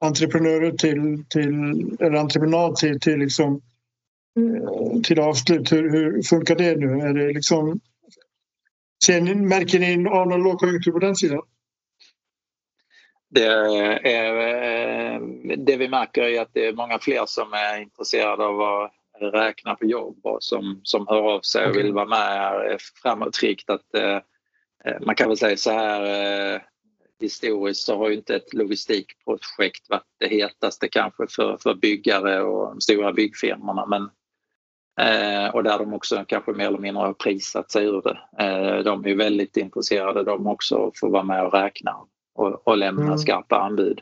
entreprenörer 0.00 0.72
till, 0.72 1.24
till 1.28 1.52
eller 2.00 2.18
entreprenad 2.18 2.76
till, 2.76 3.00
till 3.00 3.18
liksom 3.18 3.60
eh, 4.38 5.00
till 5.02 5.20
avslut. 5.20 5.72
Hur, 5.72 5.90
hur 5.90 6.22
funkar 6.22 6.56
det 6.56 6.76
nu? 6.76 7.00
Är 7.00 7.14
det 7.14 7.32
liksom, 7.32 7.80
ser 9.04 9.20
ni, 9.20 9.34
märker 9.34 9.78
ni 9.78 10.08
av 10.08 10.28
någon 10.28 10.42
lågkonjunktur 10.42 10.92
på 10.92 10.98
den 10.98 11.16
sidan? 11.16 11.42
Det, 13.34 13.46
är, 13.46 15.14
eh, 15.14 15.20
det 15.56 15.76
vi 15.76 15.88
märker 15.88 16.22
är 16.22 16.40
att 16.40 16.50
det 16.52 16.66
är 16.66 16.72
många 16.72 16.98
fler 16.98 17.26
som 17.26 17.52
är 17.52 17.80
intresserade 17.82 18.44
av 18.44 18.60
att 18.60 18.92
räkna 19.20 19.74
på 19.74 19.84
jobb 19.84 20.18
och 20.22 20.42
som, 20.42 20.80
som 20.82 21.06
hör 21.08 21.34
av 21.34 21.40
sig 21.40 21.66
och 21.66 21.76
vill 21.76 21.92
vara 21.92 22.06
med 22.06 22.78
framåtriktat. 23.02 23.94
Eh, 23.94 24.18
man 25.00 25.14
kan 25.14 25.28
väl 25.28 25.36
säga 25.36 25.56
så 25.56 25.70
här 25.70 26.62
historiskt 27.20 27.86
så 27.86 27.98
har 27.98 28.08
ju 28.08 28.14
inte 28.14 28.36
ett 28.36 28.54
logistikprojekt 28.54 29.90
varit 29.90 30.06
det 30.20 30.28
hetaste 30.28 30.88
kanske 30.88 31.26
för, 31.30 31.56
för 31.56 31.74
byggare 31.74 32.42
och 32.42 32.68
de 32.68 32.80
stora 32.80 33.12
byggfirmorna 33.12 33.86
men 33.86 34.02
eh, 35.00 35.54
och 35.54 35.62
där 35.62 35.78
de 35.78 35.94
också 35.94 36.24
kanske 36.28 36.52
mer 36.52 36.66
eller 36.66 36.78
mindre 36.78 37.00
har 37.00 37.12
prisat 37.12 37.70
sig 37.70 37.84
ur 37.84 38.02
det. 38.02 38.44
Eh, 38.44 38.78
de 38.78 39.06
är 39.06 39.14
väldigt 39.14 39.56
intresserade 39.56 40.24
de 40.24 40.46
också 40.46 40.86
att 40.86 40.98
få 40.98 41.08
vara 41.08 41.22
med 41.22 41.46
och 41.46 41.54
räkna 41.54 41.96
och, 42.34 42.68
och 42.68 42.78
lämna 42.78 43.04
mm. 43.04 43.18
skarpa 43.18 43.58
anbud. 43.58 44.00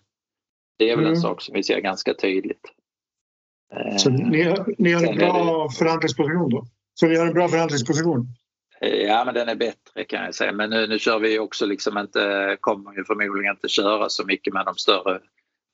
Det 0.79 0.91
är 0.91 0.97
väl 0.97 1.05
mm. 1.05 1.15
en 1.15 1.21
sak 1.21 1.43
som 1.43 1.55
vi 1.55 1.63
ser 1.63 1.81
ganska 1.81 2.15
tydligt. 2.15 2.73
Så 3.99 4.11
ni, 4.11 4.43
har, 4.43 4.75
ni 4.79 4.93
har 4.93 5.03
en 5.03 5.19
bra 5.19 5.69
det... 5.69 5.75
förhandlingsposition 5.79 6.51
då? 6.51 6.67
Så 6.95 7.07
ni 7.07 7.17
har 7.17 7.27
en 7.27 7.35
bra 7.35 7.49
förhandlingsposition? 7.49 8.27
Ja 8.81 9.25
men 9.25 9.35
den 9.35 9.49
är 9.49 9.55
bättre 9.55 10.05
kan 10.09 10.25
jag 10.25 10.35
säga 10.35 10.53
men 10.53 10.71
nu, 10.71 10.87
nu 10.87 10.99
kör 10.99 11.19
vi 11.19 11.39
också 11.39 11.67
liksom 11.67 11.99
inte, 11.99 12.57
kommer 12.61 12.93
ju 12.93 13.05
förmodligen 13.05 13.55
inte 13.55 13.69
köra 13.69 14.09
så 14.09 14.25
mycket 14.27 14.55
med 14.55 14.67
de 14.67 14.75
större 14.75 15.21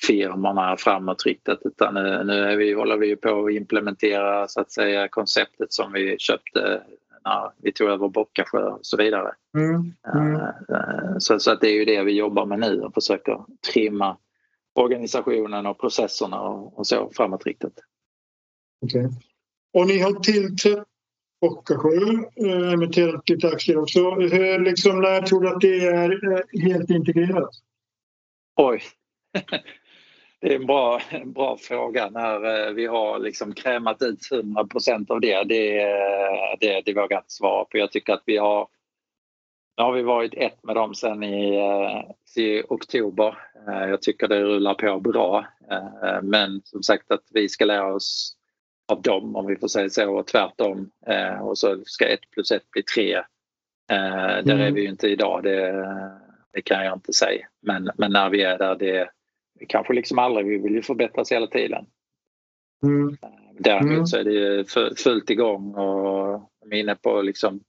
firmorna 0.06 0.76
framåtriktat 0.76 1.58
utan 1.64 1.94
nu, 1.94 2.24
nu 2.24 2.44
är 2.44 2.56
vi, 2.56 2.72
håller 2.72 2.96
vi 2.96 3.16
på 3.16 3.46
att 3.46 3.52
implementera 3.52 4.48
så 4.48 4.60
att 4.60 4.72
säga 4.72 5.08
konceptet 5.08 5.72
som 5.72 5.92
vi 5.92 6.18
köpte 6.18 6.82
när 7.24 7.52
vi 7.56 7.72
tog 7.72 7.88
över 7.88 8.08
Bockasjö 8.08 8.62
och 8.62 8.78
så 8.82 8.96
vidare. 8.96 9.34
Mm. 9.58 9.92
Mm. 10.14 11.20
Så, 11.20 11.38
så 11.40 11.50
att 11.50 11.60
det 11.60 11.68
är 11.68 11.74
ju 11.74 11.84
det 11.84 12.02
vi 12.02 12.12
jobbar 12.12 12.46
med 12.46 12.58
nu 12.58 12.80
och 12.80 12.94
försöker 12.94 13.44
trimma 13.72 14.16
organisationen 14.74 15.66
och 15.66 15.80
processerna 15.80 16.40
och, 16.40 16.78
och 16.78 16.86
så 16.86 17.10
framåtriktat. 17.12 17.72
Okej. 18.84 19.06
Okay. 19.06 19.18
Och 19.72 19.86
ni 19.86 19.98
har 19.98 20.12
tillträtt 20.12 20.84
Bockasjö, 21.40 21.90
äh, 22.36 22.72
emitterat 22.72 23.28
lite 23.28 23.48
aktier 23.48 23.78
också. 23.78 24.10
Hur, 24.10 24.60
liksom, 24.60 25.00
när 25.00 25.22
tror 25.22 25.40
du 25.40 25.48
att 25.48 25.60
det 25.60 25.86
är 25.86 26.32
äh, 26.32 26.62
helt 26.62 26.90
integrerat? 26.90 27.50
Oj. 28.56 28.82
Det 30.40 30.52
är 30.52 30.56
en 30.56 30.66
bra, 30.66 31.00
en 31.10 31.32
bra 31.32 31.56
fråga 31.56 32.10
när 32.10 32.66
eh, 32.68 32.72
vi 32.72 32.86
har 32.86 33.18
liksom 33.18 33.54
krämat 33.54 34.02
ut 34.02 34.18
100% 34.30 35.10
av 35.10 35.20
det. 35.20 35.44
Det, 35.44 35.82
det, 36.60 36.82
det 36.84 36.94
vågar 36.94 37.16
jag 37.16 37.20
inte 37.20 37.32
svara 37.32 37.64
på. 37.64 37.78
Jag 37.78 37.92
tycker 37.92 38.12
att 38.12 38.22
vi 38.26 38.36
har 38.36 38.68
nu 39.76 39.84
har 39.84 39.92
vi 39.92 40.02
varit 40.02 40.34
ett 40.34 40.64
med 40.64 40.76
dem 40.76 40.94
sedan 40.94 41.22
i, 41.22 41.60
i 42.36 42.62
oktober. 42.68 43.38
Jag 43.66 44.02
tycker 44.02 44.28
det 44.28 44.42
rullar 44.42 44.74
på 44.74 45.00
bra. 45.00 45.46
Men 46.22 46.60
som 46.64 46.82
sagt 46.82 47.10
att 47.10 47.24
vi 47.30 47.48
ska 47.48 47.64
lära 47.64 47.94
oss 47.94 48.38
av 48.88 49.02
dem 49.02 49.36
om 49.36 49.46
vi 49.46 49.56
får 49.56 49.68
säga 49.68 49.90
så 49.90 50.18
och 50.18 50.26
tvärtom. 50.26 50.90
Eh, 51.06 51.40
och 51.40 51.58
så 51.58 51.80
ska 51.84 52.06
ett 52.06 52.30
plus 52.30 52.50
ett 52.50 52.70
bli 52.70 52.82
tre. 52.82 53.14
Eh, 53.90 54.44
där 54.44 54.52
mm. 54.52 54.60
är 54.60 54.70
vi 54.70 54.80
ju 54.80 54.88
inte 54.88 55.08
idag, 55.08 55.42
det, 55.42 55.88
det, 56.52 56.62
kan 56.62 56.84
jag 56.84 56.96
inte 56.96 57.12
säga. 57.12 57.46
Men, 57.62 57.90
men 57.96 58.12
när 58.12 58.30
vi 58.30 58.42
är 58.42 58.58
där, 58.58 58.74
det 58.74 59.10
kanske 59.68 59.92
liksom 59.92 60.18
aldrig, 60.18 60.46
vi 60.46 60.58
vill 60.58 60.74
ju 60.74 60.82
förbättras 60.82 61.32
hela 61.32 61.46
tiden. 61.46 61.86
Mm. 62.82 63.08
Eh, 63.22 63.28
däremot 63.58 63.92
mm. 63.92 64.06
så 64.06 64.16
är 64.16 64.24
det 64.24 64.32
ju 64.32 64.64
fullt 64.96 65.30
igång 65.30 65.74
och 65.74 66.50
de 66.60 66.76
är 66.76 66.80
inne 66.80 66.94
på 66.94 67.22
liksom 67.22 67.60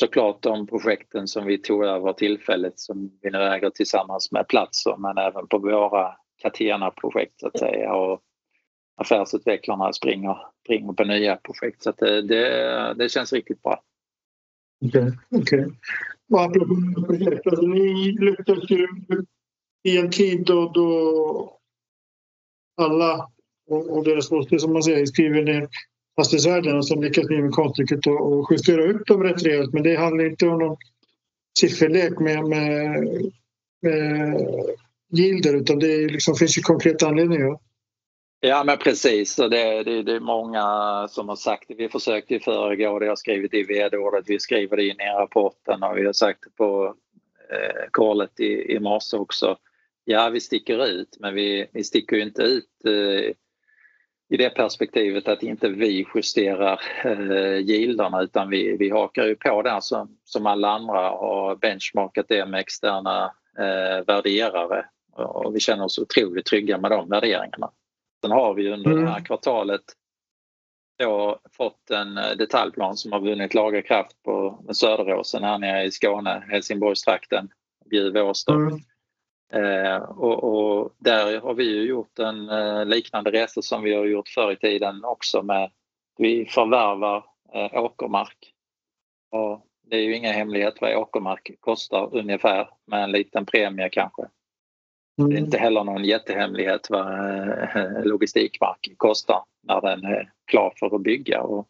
såklart 0.00 0.42
de 0.42 0.66
projekten 0.66 1.28
som 1.28 1.46
vi 1.46 1.58
tog 1.58 1.84
över 1.84 2.12
tillfället 2.12 2.78
som 2.78 3.18
vi 3.22 3.30
nu 3.30 3.38
äger 3.38 3.70
tillsammans 3.70 4.32
med 4.32 4.48
Platser 4.48 4.96
men 4.98 5.18
även 5.18 5.46
på 5.46 5.58
våra 5.58 6.16
Catena-projekt 6.42 7.40
så 7.40 7.46
att 7.46 7.58
säga. 7.58 7.94
Och 7.94 8.20
affärsutvecklarna 8.96 9.92
springer, 9.92 10.36
springer 10.64 10.92
på 10.92 11.04
nya 11.04 11.36
projekt. 11.36 11.82
Så 11.82 11.92
det, 11.92 12.22
det, 12.22 12.94
det, 12.94 13.08
känns 13.08 13.32
riktigt 13.32 13.62
bra. 13.62 13.82
Okej. 14.84 15.12
Okay, 15.30 15.40
okay. 15.40 15.64
Och 16.32 16.42
apropå 16.42 16.74
projekt, 17.06 17.46
alltså 17.46 17.66
ni 17.66 18.16
lyckades 18.20 18.70
ju 18.70 18.88
i 19.86 19.98
en 19.98 20.10
tid 20.10 20.44
då, 20.46 20.68
då 20.74 21.58
alla 22.76 23.28
och, 23.70 23.96
och 23.96 24.04
deras 24.04 24.32
åsikter 24.32 24.58
som 24.58 24.72
man 24.72 24.82
säger 24.82 25.06
skriver 25.06 25.42
ner 25.42 25.68
fastighetsvärdena 26.16 26.82
som 26.82 27.02
lyckas 27.02 27.30
ni 27.30 27.42
med 27.42 27.52
konststycket 27.52 27.98
att 27.98 28.46
justera 28.50 28.82
upp 28.82 29.06
dem 29.06 29.22
rätt 29.22 29.42
rejält. 29.42 29.72
Men 29.72 29.82
det 29.82 29.96
handlar 29.96 30.24
inte 30.24 30.48
om 30.48 30.58
någon 30.58 30.76
sifferlek 31.58 32.18
med, 32.18 32.44
med, 32.48 33.06
med 33.82 34.40
gilder 35.12 35.56
utan 35.56 35.78
det 35.78 36.06
liksom, 36.06 36.34
finns 36.34 36.58
ju 36.58 36.62
konkreta 36.62 37.06
anledningar. 37.06 37.58
Ja 38.40 38.64
men 38.64 38.78
precis, 38.78 39.38
och 39.38 39.50
det, 39.50 39.82
det, 39.82 40.02
det, 40.02 40.12
är 40.12 40.20
många 40.20 41.08
som 41.08 41.28
har 41.28 41.36
sagt 41.36 41.64
det. 41.68 41.74
Vi 41.74 41.88
försökte 41.88 42.34
ju 42.34 42.40
föregå 42.40 42.98
det, 42.98 43.04
jag 43.04 43.10
har 43.10 43.16
skrivit 43.16 43.54
i 43.54 43.62
vd-ordet, 43.62 44.24
vi 44.26 44.38
skriver 44.38 44.76
det 44.76 44.84
in 44.84 45.00
i 45.00 45.20
rapporten 45.20 45.82
och 45.82 45.98
vi 45.98 46.06
har 46.06 46.12
sagt 46.12 46.38
det 46.44 46.50
på 46.56 46.94
eh, 47.50 48.46
i, 48.46 48.74
i 48.74 48.80
morse 48.80 49.16
också. 49.16 49.56
Ja 50.08 50.28
vi 50.28 50.40
sticker 50.40 50.86
ut 50.86 51.16
men 51.20 51.34
vi, 51.34 51.66
vi 51.72 51.84
sticker 51.84 52.16
inte 52.16 52.42
ut 52.42 52.84
eh, 52.84 53.32
i 54.28 54.36
det 54.36 54.50
perspektivet 54.50 55.28
att 55.28 55.42
inte 55.42 55.68
vi 55.68 56.06
justerar 56.14 56.80
eh, 57.04 57.58
gilderna 57.58 58.22
utan 58.22 58.50
vi, 58.50 58.76
vi 58.76 58.90
hakar 58.90 59.26
ju 59.26 59.36
på 59.36 59.62
där 59.62 59.80
som, 59.80 60.18
som 60.24 60.46
alla 60.46 60.68
andra 60.68 61.10
och 61.10 61.58
benchmarkat 61.58 62.26
det 62.28 62.46
med 62.46 62.60
externa 62.60 63.24
eh, 63.58 64.04
värderare 64.06 64.84
och 65.16 65.54
vi 65.54 65.60
känner 65.60 65.84
oss 65.84 65.98
otroligt 65.98 66.46
trygga 66.46 66.78
med 66.78 66.90
de 66.90 67.08
värderingarna. 67.08 67.70
Sen 68.22 68.30
har 68.30 68.54
vi 68.54 68.72
under 68.72 68.90
mm. 68.90 69.04
det 69.04 69.10
här 69.10 69.24
kvartalet 69.24 69.84
då 70.98 71.40
fått 71.52 71.90
en 71.90 72.18
eh, 72.18 72.36
detaljplan 72.38 72.96
som 72.96 73.12
har 73.12 73.20
vunnit 73.20 73.54
laga 73.54 73.82
kraft 73.82 74.22
på 74.22 74.64
Söderåsen 74.72 75.44
här 75.44 75.58
nere 75.58 75.84
i 75.84 75.90
Skåne, 75.90 76.44
Helsingborgstrakten, 76.50 77.48
Bjuv, 77.90 78.16
Åstorp. 78.16 78.70
Mm. 78.70 78.80
Eh, 79.52 79.96
och, 79.96 80.44
och, 80.44 80.92
där 80.98 81.40
har 81.40 81.54
vi 81.54 81.64
ju 81.64 81.82
gjort 81.82 82.18
en 82.18 82.48
eh, 82.48 82.84
liknande 82.84 83.30
resa 83.30 83.62
som 83.62 83.82
vi 83.82 83.94
har 83.94 84.04
gjort 84.04 84.28
förr 84.28 84.52
i 84.52 84.56
tiden 84.56 85.04
också 85.04 85.42
med 85.42 85.70
vi 86.18 86.46
förvärvar 86.46 87.24
eh, 87.54 87.74
åkermark. 87.74 88.52
Och 89.30 89.66
det 89.82 89.96
är 89.96 90.00
ju 90.00 90.16
ingen 90.16 90.34
hemlighet 90.34 90.74
vad 90.80 90.96
åkermark 90.96 91.50
kostar 91.60 92.08
ungefär 92.12 92.68
med 92.86 93.04
en 93.04 93.12
liten 93.12 93.46
premie 93.46 93.88
kanske. 93.88 94.22
Mm. 95.18 95.30
Det 95.30 95.36
är 95.36 95.40
inte 95.40 95.58
heller 95.58 95.84
någon 95.84 96.04
jättehemlighet 96.04 96.90
vad 96.90 97.06
eh, 97.12 98.04
logistikmark 98.04 98.94
kostar 98.96 99.42
när 99.62 99.80
den 99.80 100.04
är 100.04 100.32
klar 100.44 100.72
för 100.76 100.96
att 100.96 101.02
bygga. 101.02 101.42
Och, 101.42 101.68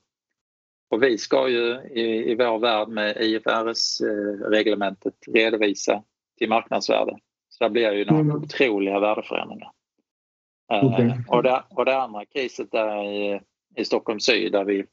och 0.91 1.03
vi 1.03 1.19
ska 1.19 1.49
ju 1.49 1.81
i, 1.91 2.31
i 2.31 2.35
vår 2.35 2.59
värld 2.59 2.89
med 2.89 3.17
IFRS-reglementet 3.17 5.15
redovisa 5.27 6.03
till 6.39 6.49
marknadsvärde. 6.49 7.19
Så 7.59 7.65
det 7.65 7.71
blir 7.71 7.93
ju 7.93 8.05
några 8.05 8.21
mm. 8.21 8.37
otroliga 8.37 9.01
värdeförändringar. 9.01 9.71
Eh, 10.73 10.85
okay. 10.85 11.13
och, 11.29 11.43
det, 11.43 11.65
och 11.71 11.85
det 11.85 11.97
andra 11.97 12.25
caset 12.25 12.75
är 12.75 13.05
i, 13.05 13.41
i 13.77 13.85
Stockholm 13.85 14.21
syd 14.21 14.53
där 14.53 14.65
vi 14.65 14.87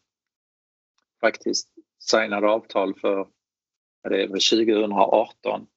faktiskt 1.22 1.70
signade 2.00 2.50
avtal 2.50 2.94
för 2.94 3.28
det 4.10 4.24
är 4.24 4.28
2018 4.28 5.68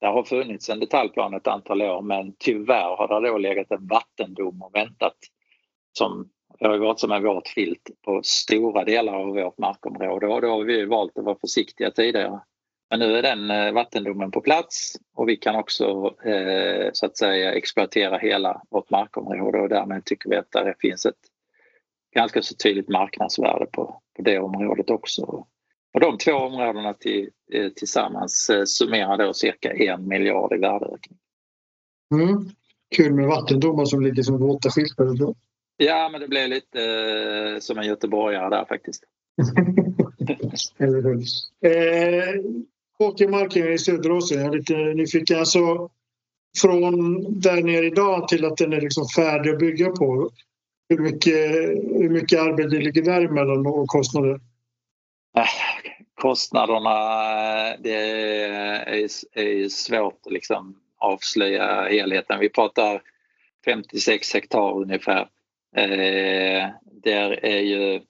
det 0.00 0.06
har 0.06 0.22
funnits 0.22 0.68
en 0.68 0.80
detaljplan 0.80 1.34
ett 1.34 1.46
antal 1.46 1.82
år 1.82 2.02
men 2.02 2.34
tyvärr 2.38 2.96
har 2.96 3.20
det 3.20 3.28
då 3.28 3.38
legat 3.38 3.70
en 3.70 3.86
vattendom 3.86 4.62
och 4.62 4.74
väntat 4.74 5.16
som 5.98 6.30
det 6.58 6.68
har 6.68 6.78
varit 6.78 7.00
som 7.00 7.12
en 7.12 7.22
våt 7.22 7.48
filt 7.48 7.90
på 8.02 8.20
stora 8.24 8.84
delar 8.84 9.14
av 9.14 9.26
vårt 9.26 9.58
markområde 9.58 10.26
och 10.26 10.40
då 10.40 10.48
har 10.48 10.64
vi 10.64 10.84
valt 10.84 11.18
att 11.18 11.24
vara 11.24 11.38
försiktiga 11.40 11.90
tidigare. 11.90 12.40
Men 12.90 12.98
nu 12.98 13.16
är 13.16 13.22
den 13.22 13.50
eh, 13.50 13.72
vattendomen 13.72 14.30
på 14.30 14.40
plats 14.40 14.96
och 15.14 15.28
vi 15.28 15.36
kan 15.36 15.56
också 15.56 16.14
eh, 16.24 16.90
så 16.92 17.06
att 17.06 17.16
säga 17.16 17.52
exploatera 17.52 18.18
hela 18.18 18.62
vårt 18.70 18.90
markområde 18.90 19.60
och 19.60 19.68
därmed 19.68 20.04
tycker 20.04 20.30
vi 20.30 20.36
att 20.36 20.52
det 20.52 20.74
finns 20.80 21.06
ett 21.06 21.14
ganska 22.14 22.42
så 22.42 22.54
tydligt 22.54 22.88
marknadsvärde 22.88 23.66
på, 23.66 24.00
på 24.16 24.22
det 24.22 24.38
området 24.38 24.90
också. 24.90 25.46
Och 25.94 26.00
de 26.00 26.18
två 26.18 26.32
områdena 26.32 26.94
till, 26.94 27.30
eh, 27.52 27.68
tillsammans 27.68 28.50
eh, 28.50 28.64
summerar 28.64 29.16
då 29.16 29.34
cirka 29.34 29.72
en 29.72 30.08
miljard 30.08 30.52
i 30.52 30.58
värdeökning. 30.58 31.18
Mm. 32.14 32.50
Kul 32.96 33.14
med 33.14 33.26
vattendomar 33.26 33.84
som 33.84 34.00
ligger 34.02 34.22
som 34.22 34.38
våta 34.38 34.70
filtar. 34.70 35.34
Ja, 35.76 36.08
men 36.12 36.20
det 36.20 36.28
blev 36.28 36.48
lite 36.48 36.84
eh, 36.84 37.58
som 37.58 37.78
en 37.78 37.86
göteborgare 37.86 38.50
där 38.50 38.64
faktiskt. 38.64 39.04
Eller 40.78 41.02
hur. 41.02 41.24
Eh, 41.60 42.40
Åkermarken 42.98 43.72
i 43.72 43.78
Söderåsen, 43.78 44.38
jag 44.38 44.54
är 44.54 44.58
lite 44.58 44.74
nyfiken. 44.74 45.38
Alltså, 45.38 45.90
från 46.60 47.24
där 47.40 47.62
nere 47.62 47.86
idag 47.86 48.28
till 48.28 48.44
att 48.44 48.56
den 48.56 48.72
är 48.72 48.80
liksom 48.80 49.06
färdig 49.16 49.50
att 49.50 49.58
bygga 49.58 49.90
på. 49.90 50.30
Hur 50.88 50.98
mycket, 50.98 51.50
hur 52.02 52.10
mycket 52.10 52.40
arbete 52.40 52.76
ligger 52.76 53.02
däremellan 53.02 53.66
och 53.66 53.86
kostnader? 53.88 54.40
Äh, 55.36 55.44
kostnaderna, 56.14 56.90
det 57.76 57.94
är, 57.94 59.08
är 59.32 59.68
svårt 59.68 60.20
att 60.26 60.32
liksom 60.32 60.76
avslöja 60.98 61.88
helheten. 61.90 62.40
Vi 62.40 62.48
pratar 62.48 63.02
56 63.64 64.34
hektar 64.34 64.76
ungefär. 64.76 65.28
Eh, 65.76 66.68
där 67.02 67.44
är 67.44 67.60
ju 67.60 68.00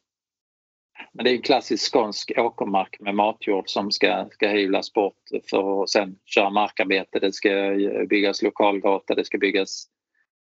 men 1.19 1.25
det 1.25 1.31
är 1.31 1.35
en 1.35 1.43
klassisk 1.43 1.93
skånsk 1.93 2.33
åkermark 2.37 2.97
med 3.01 3.15
matjord 3.15 3.69
som 3.69 3.91
ska, 3.91 4.27
ska 4.31 4.49
hyvlas 4.49 4.93
bort 4.93 5.23
för 5.51 5.83
att 5.83 5.91
sen 5.91 6.19
köra 6.25 6.51
markarbete. 6.51 7.19
Det 7.19 7.33
ska 7.33 7.51
byggas 8.09 8.43
lokalgata, 8.43 9.15
det 9.15 9.25
ska 9.25 9.39
byggas 9.39 9.87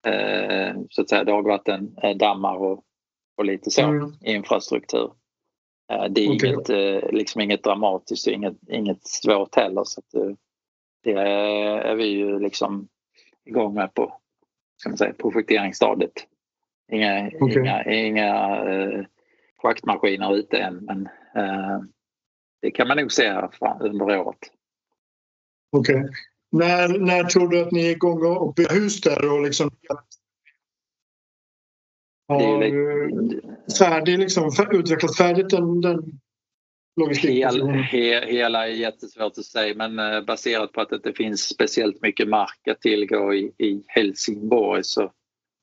eh, 0.07 0.75
så 0.89 1.01
att 1.01 1.09
säga 1.09 1.23
dagvattendammar 1.23 2.55
och, 2.55 2.83
och 3.37 3.45
lite 3.45 3.71
så 3.71 3.81
mm. 3.81 4.13
infrastruktur. 4.21 5.11
Eh, 5.91 6.05
det 6.09 6.25
är 6.25 6.35
okay. 6.35 6.49
inget, 6.49 6.69
eh, 6.69 7.11
liksom 7.11 7.41
inget 7.41 7.63
dramatiskt 7.63 8.27
och 8.27 8.33
inget, 8.33 8.57
inget 8.69 9.07
svårt 9.07 9.55
heller. 9.55 9.83
Så 9.83 9.99
att, 10.01 10.13
eh, 10.13 10.35
det 11.03 11.11
är 11.11 11.95
vi 11.95 12.05
ju 12.05 12.39
liksom 12.39 12.87
igång 13.45 13.73
med 13.73 13.93
på 13.93 14.17
ska 14.77 14.89
man 14.89 14.97
säga, 14.97 15.13
projekteringsstadiet. 15.13 16.27
Inga, 16.91 17.31
okay. 17.39 17.61
inga, 17.61 17.83
inga 17.83 18.57
eh, 18.65 19.05
schaktmaskiner 19.65 20.35
ute 20.35 20.57
än 20.57 20.75
men 20.75 21.05
eh, 21.35 21.79
det 22.61 22.71
kan 22.71 22.87
man 22.87 22.97
nog 22.97 23.11
se 23.11 23.29
under 23.79 24.19
året. 24.19 24.37
Okej. 25.71 25.95
Okay. 25.95 26.09
När, 26.51 26.99
när 26.99 27.23
tror 27.23 27.47
du 27.47 27.61
att 27.61 27.71
ni 27.71 27.87
är 27.87 27.91
igång 27.91 28.25
och 28.25 28.53
bygger 28.53 28.75
hus 28.75 29.01
där 29.01 29.31
och 29.31 29.41
liksom 29.41 29.71
har 32.27 32.39
färdig, 33.77 34.19
liksom, 34.19 34.51
utvecklat 34.71 35.17
färdigt 35.17 35.49
den, 35.49 35.81
den 35.81 36.19
Hel, 37.17 37.69
he, 37.69 38.25
hela 38.25 38.67
är 38.67 38.71
jättesvårt 38.71 39.37
att 39.37 39.45
säga 39.45 39.75
men 39.75 39.99
eh, 39.99 40.21
baserat 40.21 40.71
på 40.71 40.81
att 40.81 40.89
det 40.89 40.95
inte 40.95 41.13
finns 41.13 41.41
speciellt 41.41 42.01
mycket 42.01 42.27
mark 42.27 42.67
att 42.67 42.81
tillgå 42.81 43.33
i, 43.33 43.51
i 43.57 43.83
Helsingborg 43.87 44.83
så, 44.83 45.11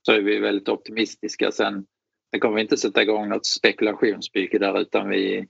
så 0.07 0.13
är 0.13 0.21
vi 0.21 0.39
väldigt 0.39 0.69
optimistiska. 0.69 1.53
Sen, 1.53 1.87
sen 2.33 2.41
kommer 2.41 2.55
vi 2.55 2.63
inte 2.63 2.77
sätta 2.77 3.03
igång 3.03 3.29
något 3.29 3.47
spekulationsbygge 3.47 4.59
där 4.59 4.81
utan 4.81 5.09
vi, 5.09 5.49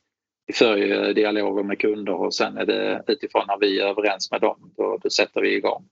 för 0.53 0.77
ju 0.77 1.13
dialoger 1.13 1.63
med 1.63 1.79
kunder 1.79 2.15
och 2.15 2.35
sen 2.35 2.57
är 2.57 2.67
det 2.67 3.05
utifrån 3.07 3.45
när 3.49 3.59
vi 3.59 3.81
är 3.81 3.87
överens 3.87 4.31
med 4.31 4.41
dem 4.41 4.73
då, 4.77 4.99
då 5.03 5.11
sätter 5.11 5.41
vi 5.41 5.57
igång. 5.57 5.89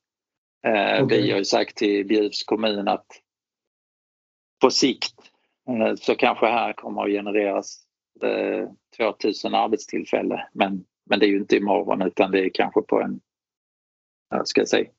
Eh, 0.66 1.04
okay. 1.04 1.22
Vi 1.22 1.30
har 1.30 1.38
ju 1.38 1.44
sagt 1.44 1.76
till 1.76 2.06
Bjuvs 2.06 2.42
kommun 2.42 2.88
att 2.88 3.06
på 4.60 4.70
sikt 4.70 5.14
eh, 5.68 5.94
så 5.94 6.14
kanske 6.14 6.46
här 6.46 6.72
kommer 6.72 7.02
att 7.02 7.10
genereras 7.10 7.84
2000 8.96 9.54
eh, 9.54 9.60
arbetstillfällen 9.60 10.38
men, 10.52 10.84
men 11.10 11.18
det 11.18 11.26
är 11.26 11.30
ju 11.30 11.38
inte 11.38 11.56
imorgon 11.56 12.02
utan 12.02 12.30
det 12.30 12.44
är 12.44 12.50
kanske 12.54 12.82
på 12.82 13.00
en, 13.00 13.20
jag 14.30 14.48
ska 14.48 14.66
säga, 14.66 14.90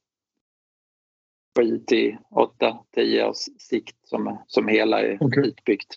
7 1.58 1.79
till 1.79 2.17
8, 2.31 2.77
10 2.96 3.25
års 3.25 3.38
sikt 3.60 3.96
som, 4.03 4.38
som 4.48 4.67
hela 4.67 5.01
är 5.01 5.24
okay. 5.24 5.48
utbyggt. 5.48 5.96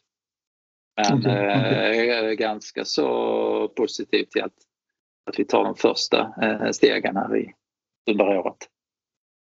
Men 0.96 1.18
okay. 1.18 1.32
Okay. 1.32 1.98
Eh, 1.98 2.04
jag 2.04 2.30
är 2.30 2.34
ganska 2.34 2.84
så 2.84 3.68
positiv 3.68 4.24
till 4.24 4.42
att, 4.42 4.54
att 5.30 5.38
vi 5.38 5.44
tar 5.44 5.64
de 5.64 5.74
första 5.74 6.34
eh, 6.42 6.70
stegen 6.70 7.16
här 7.16 7.36
i, 7.36 7.52
under 8.10 8.38
året. 8.38 8.68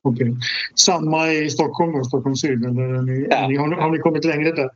Okej. 0.04 0.36
Samma 0.76 1.32
i 1.32 1.50
Stockholm 1.50 1.96
och 1.96 2.08
Stockholm 2.08 2.36
syd? 2.36 2.66
Eller 2.66 3.02
ni, 3.02 3.28
ja. 3.30 3.48
ni, 3.48 3.56
har, 3.56 3.72
har 3.72 3.90
ni 3.90 4.00
kommit 4.00 4.26
längre 4.26 4.52
där? 4.52 4.70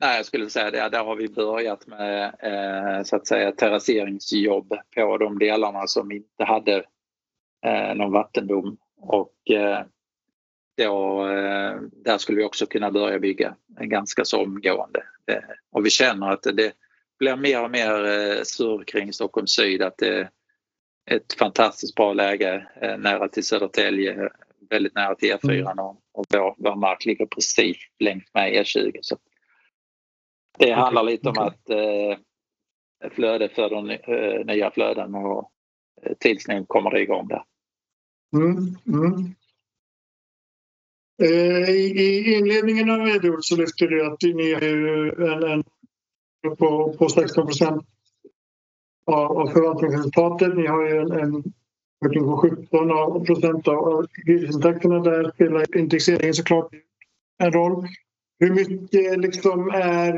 Nej, 0.00 0.16
jag 0.16 0.26
skulle 0.26 0.50
säga 0.50 0.70
det. 0.70 0.88
Där 0.88 1.04
har 1.04 1.16
vi 1.16 1.28
börjat 1.28 1.86
med 1.86 2.24
eh, 2.24 3.02
så 3.02 3.16
att 3.16 3.26
säga 3.26 3.52
terrasseringsjobb 3.52 4.74
på 4.96 5.18
de 5.18 5.38
delarna 5.38 5.86
som 5.86 6.12
inte 6.12 6.44
hade 6.44 6.84
eh, 7.66 7.94
någon 7.94 8.12
vattendom. 8.12 8.76
Och 9.00 9.50
eh, 9.50 9.84
då, 10.76 11.26
eh, 11.28 11.80
där 12.04 12.18
skulle 12.18 12.38
vi 12.38 12.44
också 12.44 12.66
kunna 12.66 12.90
börja 12.90 13.18
bygga 13.18 13.56
ganska 13.80 14.24
så 14.24 14.42
omgående. 14.42 15.02
Eh, 15.26 15.42
och 15.70 15.86
vi 15.86 15.90
känner 15.90 16.30
att 16.30 16.42
det 16.42 16.72
blir 17.18 17.36
mer 17.36 17.62
och 17.62 17.70
mer 17.70 18.04
eh, 18.04 18.42
surr 18.42 18.84
kring 18.84 19.12
Stockholm 19.12 19.46
syd 19.46 19.82
att 19.82 19.98
det 19.98 20.18
är 20.18 20.30
ett 21.10 21.32
fantastiskt 21.32 21.94
bra 21.94 22.12
läge 22.12 22.66
nära 22.98 23.28
till 23.28 23.44
Södertälje, 23.44 24.30
väldigt 24.70 24.94
nära 24.94 25.14
till 25.14 25.32
E4 25.32 25.52
mm. 25.52 25.78
och, 25.78 26.00
och 26.12 26.26
vår, 26.34 26.54
vår 26.58 26.76
mark 26.76 27.04
ligger 27.04 27.26
precis 27.26 27.76
längs 27.98 28.24
med 28.34 28.52
E20. 28.52 28.98
Så 29.00 29.16
det 30.58 30.72
handlar 30.72 31.02
lite 31.02 31.28
om 31.28 31.38
att 31.38 31.70
flöde 33.10 33.48
föder 33.48 34.10
eh, 34.10 34.44
nya 34.44 34.70
flöden 34.70 35.14
och 35.14 35.50
tids 36.20 36.48
nog 36.48 36.68
kommer 36.68 36.90
det 36.90 37.02
igång 37.02 37.28
där. 37.28 37.44
Mm, 38.36 38.56
mm. 38.86 39.34
Eh, 41.22 41.70
I 41.70 42.34
inledningen 42.34 42.90
av 42.90 43.08
Edord 43.08 43.44
så 43.44 43.56
lyfter 43.56 43.86
du 43.86 44.06
att 44.06 44.22
ni 44.22 44.50
är 44.50 44.62
en, 45.32 45.64
en 46.44 46.56
på, 46.56 46.96
på 46.98 47.08
16 47.08 47.46
procent 47.46 47.84
av, 49.06 49.38
av 49.38 49.46
förvaltningsresultatet. 49.46 50.56
Ni 50.56 50.66
har 50.66 50.88
ju 50.88 50.96
en, 50.96 51.12
en 51.12 51.42
ökning 52.06 52.24
på 52.24 52.36
17 52.36 53.24
procent 53.24 53.68
av 53.68 54.06
hyresintäkterna. 54.26 54.98
Där 54.98 55.30
spelar 55.34 55.76
indexeringen 55.76 56.34
såklart 56.34 56.70
en 57.38 57.52
roll. 57.52 57.86
Hur 58.38 58.54
mycket 58.54 59.18
liksom 59.18 59.70
är 59.70 60.14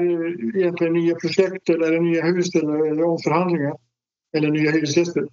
egentligen 0.56 0.92
nya 0.92 1.14
projekt 1.14 1.68
eller 1.68 1.86
är 1.86 1.92
det 1.92 2.00
nya 2.00 2.24
hus 2.24 2.54
eller, 2.54 2.86
eller 2.86 3.02
omförhandlingar? 3.02 3.76
Eller 4.36 4.50
nya 4.50 4.70
hyresgäster? 4.70 5.24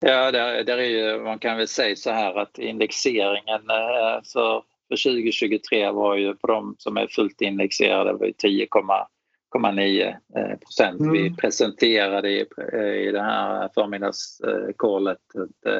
Ja, 0.00 0.30
där, 0.30 0.64
där 0.64 0.78
är 0.78 0.84
ju, 0.84 1.22
man 1.22 1.38
kan 1.38 1.56
väl 1.56 1.68
säga 1.68 1.96
så 1.96 2.10
här 2.10 2.38
att 2.38 2.58
indexeringen 2.58 3.70
eh, 3.70 4.22
för, 4.32 4.62
för 4.88 5.10
2023 5.10 5.90
var 5.90 6.16
ju 6.16 6.34
på 6.34 6.46
de 6.46 6.74
som 6.78 6.96
är 6.96 7.06
fullt 7.06 7.40
indexerade 7.40 8.12
var 8.12 8.26
10,9 8.26 10.16
eh, 10.36 10.58
procent. 10.58 11.00
Mm. 11.00 11.12
Vi 11.12 11.36
presenterade 11.36 12.30
i, 12.30 12.46
eh, 12.72 13.08
i 13.08 13.12
det 13.12 13.22
här 13.22 13.70
förmiddagskålet 13.74 15.18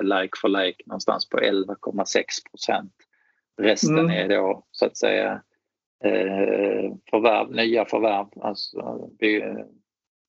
like 0.03 0.37
for 0.41 0.49
like 0.49 0.83
någonstans 0.87 1.29
på 1.29 1.39
11,6 1.39 2.23
procent. 2.51 2.93
Resten 3.61 3.99
mm. 3.99 4.11
är 4.11 4.29
då 4.29 4.65
så 4.71 4.87
att 4.87 4.97
säga 4.97 5.43
Eh, 6.05 6.93
förvärv, 7.11 7.51
nya 7.51 7.85
förvärv. 7.85 8.27
Alltså, 8.41 9.09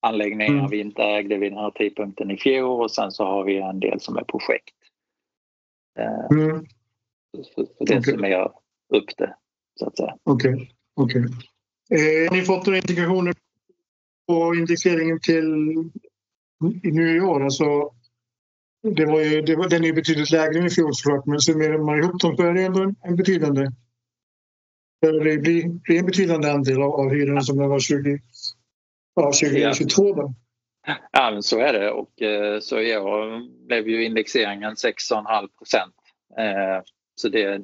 anläggningar 0.00 0.52
mm. 0.52 0.70
vi 0.70 0.80
inte 0.80 1.02
ägde 1.02 1.36
vid 1.36 1.52
den 1.52 1.58
här 1.58 1.70
tidpunkten 1.70 2.30
i 2.30 2.36
fjol 2.36 2.82
och 2.82 2.90
sen 2.90 3.10
så 3.10 3.24
har 3.24 3.44
vi 3.44 3.58
en 3.58 3.80
del 3.80 4.00
som 4.00 4.16
är 4.16 4.24
projekt. 4.24 4.76
Eh, 5.98 6.38
mm. 6.38 6.66
För, 7.54 7.64
för 7.64 7.84
det 7.86 7.98
okay. 7.98 8.02
summerar 8.02 8.52
upp 8.96 9.16
det 9.16 9.34
så 9.78 9.86
att 9.86 9.96
säga. 9.96 10.16
Okej. 10.22 10.70
Okay. 10.96 11.22
okay. 11.24 11.32
Eh, 11.90 12.32
ni 12.32 12.42
fått 12.42 12.66
några 12.66 12.78
indikationer 12.78 13.34
på 14.26 14.54
indexeringen 14.54 15.20
till 15.20 15.44
nu 16.82 17.16
i 17.16 17.20
år? 17.20 17.44
Alltså, 17.44 17.64
det 18.82 19.06
var 19.06 19.20
ju, 19.20 19.42
det 19.42 19.56
var, 19.56 19.68
den 19.68 19.84
är 19.84 19.92
betydligt 19.92 20.30
lägre 20.30 20.58
än 20.58 20.66
i 20.66 20.70
fjol 20.70 20.94
såklart 20.94 21.26
men 21.26 21.40
summerar 21.40 21.78
man 21.78 21.98
ihop 21.98 22.20
dem 22.20 22.36
så 22.36 22.42
är 22.42 22.54
det 22.54 22.62
ändå 22.62 22.94
en, 23.02 23.16
betydande 23.16 23.66
det 25.00 25.38
blir, 25.38 25.68
blir 25.68 25.98
en 25.98 26.06
betydande 26.06 26.50
andel 26.50 26.82
av, 26.82 26.92
av 26.92 27.10
hyrorna 27.10 27.40
som 27.40 27.58
det 27.58 27.66
var 27.66 27.78
20, 27.78 28.18
ja, 29.14 29.22
2022. 29.22 30.14
Då. 30.14 30.34
Ja, 31.12 31.30
men 31.30 31.42
så 31.42 31.58
är 31.58 31.72
det 31.72 31.90
och 31.90 32.22
eh, 32.22 32.60
så 32.60 32.80
i 32.80 32.96
år 32.96 33.40
blev 33.66 33.88
ju 33.88 34.04
indexeringen 34.04 34.74
6,5 34.74 35.48
procent. 35.58 35.94
Eh, 36.38 36.82
så 37.14 37.28
det, 37.28 37.62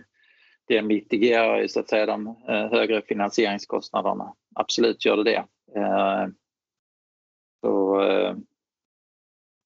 det 0.67 0.83
mitigerar 0.83 1.61
ju 1.61 1.69
så 1.69 1.81
att 1.81 1.89
säga 1.89 2.07
de 2.07 2.27
eh, 2.27 2.71
högre 2.71 3.03
finansieringskostnaderna. 3.03 4.35
Absolut 4.55 5.05
gör 5.05 5.17
det 5.17 5.23
det. 5.23 5.45
Så, 7.61 8.01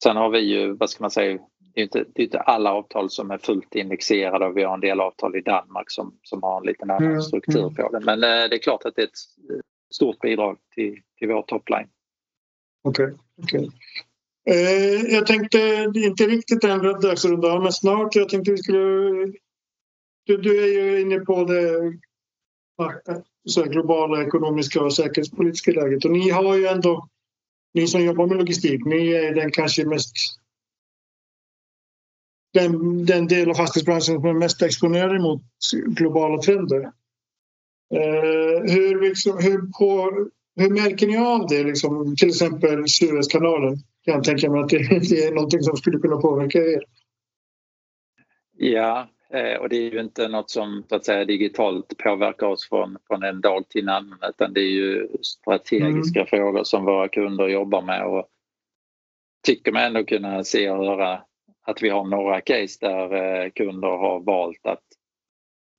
sen 0.02 0.16
har 0.16 0.30
vi 0.30 0.38
ju, 0.38 0.72
vad 0.72 0.90
ska 0.90 1.04
man 1.04 1.10
säga, 1.10 1.38
det 1.78 1.80
är 1.80 1.84
inte, 1.84 2.04
det 2.14 2.22
är 2.22 2.24
inte 2.24 2.40
alla 2.40 2.72
avtal 2.72 3.10
som 3.10 3.30
är 3.30 3.38
fullt 3.38 3.74
indexerade 3.74 4.46
och 4.46 4.56
vi 4.56 4.62
har 4.62 4.74
en 4.74 4.80
del 4.80 5.00
avtal 5.00 5.36
i 5.36 5.40
Danmark 5.40 5.90
som, 5.90 6.18
som 6.22 6.42
har 6.42 6.60
en 6.60 6.66
lite 6.66 6.82
annan 6.82 7.02
mm, 7.02 7.22
struktur 7.22 7.62
mm. 7.62 7.74
på 7.74 7.88
det. 7.88 8.00
Men 8.00 8.22
eh, 8.22 8.48
det 8.48 8.56
är 8.56 8.58
klart 8.58 8.84
att 8.84 8.96
det 8.96 9.02
är 9.02 9.06
ett 9.06 9.50
eh, 9.50 9.60
stort 9.94 10.20
bidrag 10.20 10.58
till, 10.74 11.00
till 11.18 11.28
vår 11.28 11.42
topline. 11.42 11.88
Okej. 12.84 13.14
Okay, 13.36 13.60
okay. 13.60 13.70
eh, 14.50 15.14
jag 15.14 15.26
tänkte, 15.26 15.58
inte 15.94 16.26
riktigt 16.26 16.64
än 16.64 16.78
dags 16.78 17.24
att 17.24 17.30
runda 17.30 17.60
men 17.60 17.72
snart. 17.72 18.14
Jag 18.14 18.28
tänkte 18.28 18.50
vi 18.50 18.58
skulle... 18.58 18.78
Du, 20.28 20.36
du 20.36 20.64
är 20.64 20.66
ju 20.66 21.00
inne 21.00 21.18
på 21.18 21.44
det 21.44 21.78
eh, 22.80 23.18
så 23.48 23.62
globala 23.62 24.22
ekonomiska 24.22 24.82
och 24.82 24.94
säkerhetspolitiska 24.94 25.70
läget 25.70 26.04
och 26.04 26.10
ni 26.10 26.30
har 26.30 26.56
ju 26.56 26.66
ändå, 26.66 27.08
ni 27.74 27.86
som 27.86 28.04
jobbar 28.04 28.26
med 28.26 28.36
logistik, 28.36 28.84
ni 28.84 29.12
är 29.12 29.34
den 29.34 29.50
kanske 29.50 29.84
mest 29.84 30.12
den, 32.52 33.04
den 33.06 33.26
del 33.26 33.50
av 33.50 33.54
fastighetsbranschen 33.54 34.14
som 34.14 34.24
är 34.24 34.32
mest 34.32 34.62
exponerad 34.62 35.20
mot 35.20 35.42
globala 35.86 36.42
trender. 36.42 36.82
Eh, 37.94 38.72
hur, 38.72 39.00
liksom, 39.08 39.38
hur, 39.38 39.58
på, 39.78 40.10
hur 40.56 40.70
märker 40.70 41.06
ni 41.06 41.16
av 41.16 41.46
det? 41.46 41.64
Liksom, 41.64 42.16
till 42.16 42.28
exempel 42.28 42.88
Suezkanalen. 42.88 43.76
Kan 44.04 44.14
jag 44.14 44.24
tänka 44.24 44.50
mig 44.50 44.60
att 44.60 44.68
det, 44.68 44.78
det 45.08 45.24
är 45.24 45.34
någonting 45.34 45.62
som 45.62 45.76
skulle 45.76 45.98
kunna 45.98 46.16
påverka 46.16 46.58
er. 46.58 46.84
Ja, 48.56 49.08
och 49.60 49.68
det 49.68 49.76
är 49.76 49.90
ju 49.90 50.00
inte 50.00 50.28
något 50.28 50.50
som 50.50 50.84
så 50.88 50.96
att 50.96 51.04
säga 51.04 51.24
digitalt 51.24 51.98
påverkar 51.98 52.46
oss 52.46 52.68
från, 52.68 52.98
från 53.06 53.22
en 53.22 53.40
dag 53.40 53.68
till 53.68 53.82
en 53.82 53.88
annan 53.88 54.18
utan 54.28 54.52
det 54.52 54.60
är 54.60 54.70
ju 54.70 55.08
strategiska 55.22 56.20
mm. 56.20 56.26
frågor 56.26 56.64
som 56.64 56.84
våra 56.84 57.08
kunder 57.08 57.48
jobbar 57.48 57.82
med 57.82 58.04
och 58.06 58.28
tycker 59.46 59.72
man 59.72 59.82
ändå 59.82 60.04
kunna 60.04 60.44
se 60.44 60.70
och 60.70 60.86
höra 60.86 61.22
att 61.66 61.82
vi 61.82 61.88
har 61.88 62.04
några 62.04 62.40
case 62.40 62.78
där 62.80 63.14
eh, 63.14 63.50
kunder 63.50 63.88
har 63.88 64.20
valt 64.20 64.66
att 64.66 64.84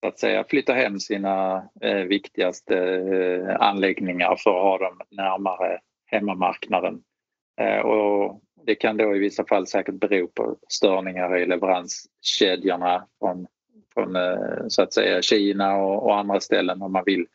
så 0.02 0.08
att 0.08 0.20
säga 0.20 0.44
flytta 0.50 0.74
hem 0.74 1.00
sina 1.00 1.64
eh, 1.82 2.04
viktigaste 2.04 2.78
eh, 2.78 3.56
anläggningar 3.60 4.36
för 4.36 4.50
att 4.50 4.64
ha 4.64 4.78
dem 4.78 5.02
närmare 5.12 5.80
hemmamarknaden. 6.06 7.04
Eh, 7.62 7.80
och 7.80 8.42
det 8.65 8.76
kan 8.76 8.98
då 8.98 9.15
i 9.15 9.19
vissa 9.19 9.45
fall 9.45 9.67
säkert 9.67 9.95
bero 9.95 10.28
på 10.28 10.58
störningar 10.67 11.38
i 11.38 11.45
leveranskedjorna 11.45 13.08
från, 13.19 13.48
från 13.93 14.15
eh, 14.15 14.67
så 14.67 14.82
att 14.82 14.93
säga 14.93 15.22
Kina 15.22 15.76
och, 15.76 16.04
och, 16.04 16.17
andra 16.17 16.39
ställen 16.39 16.82
och 16.82 16.91
man 16.91 17.04
vill, 17.06 17.26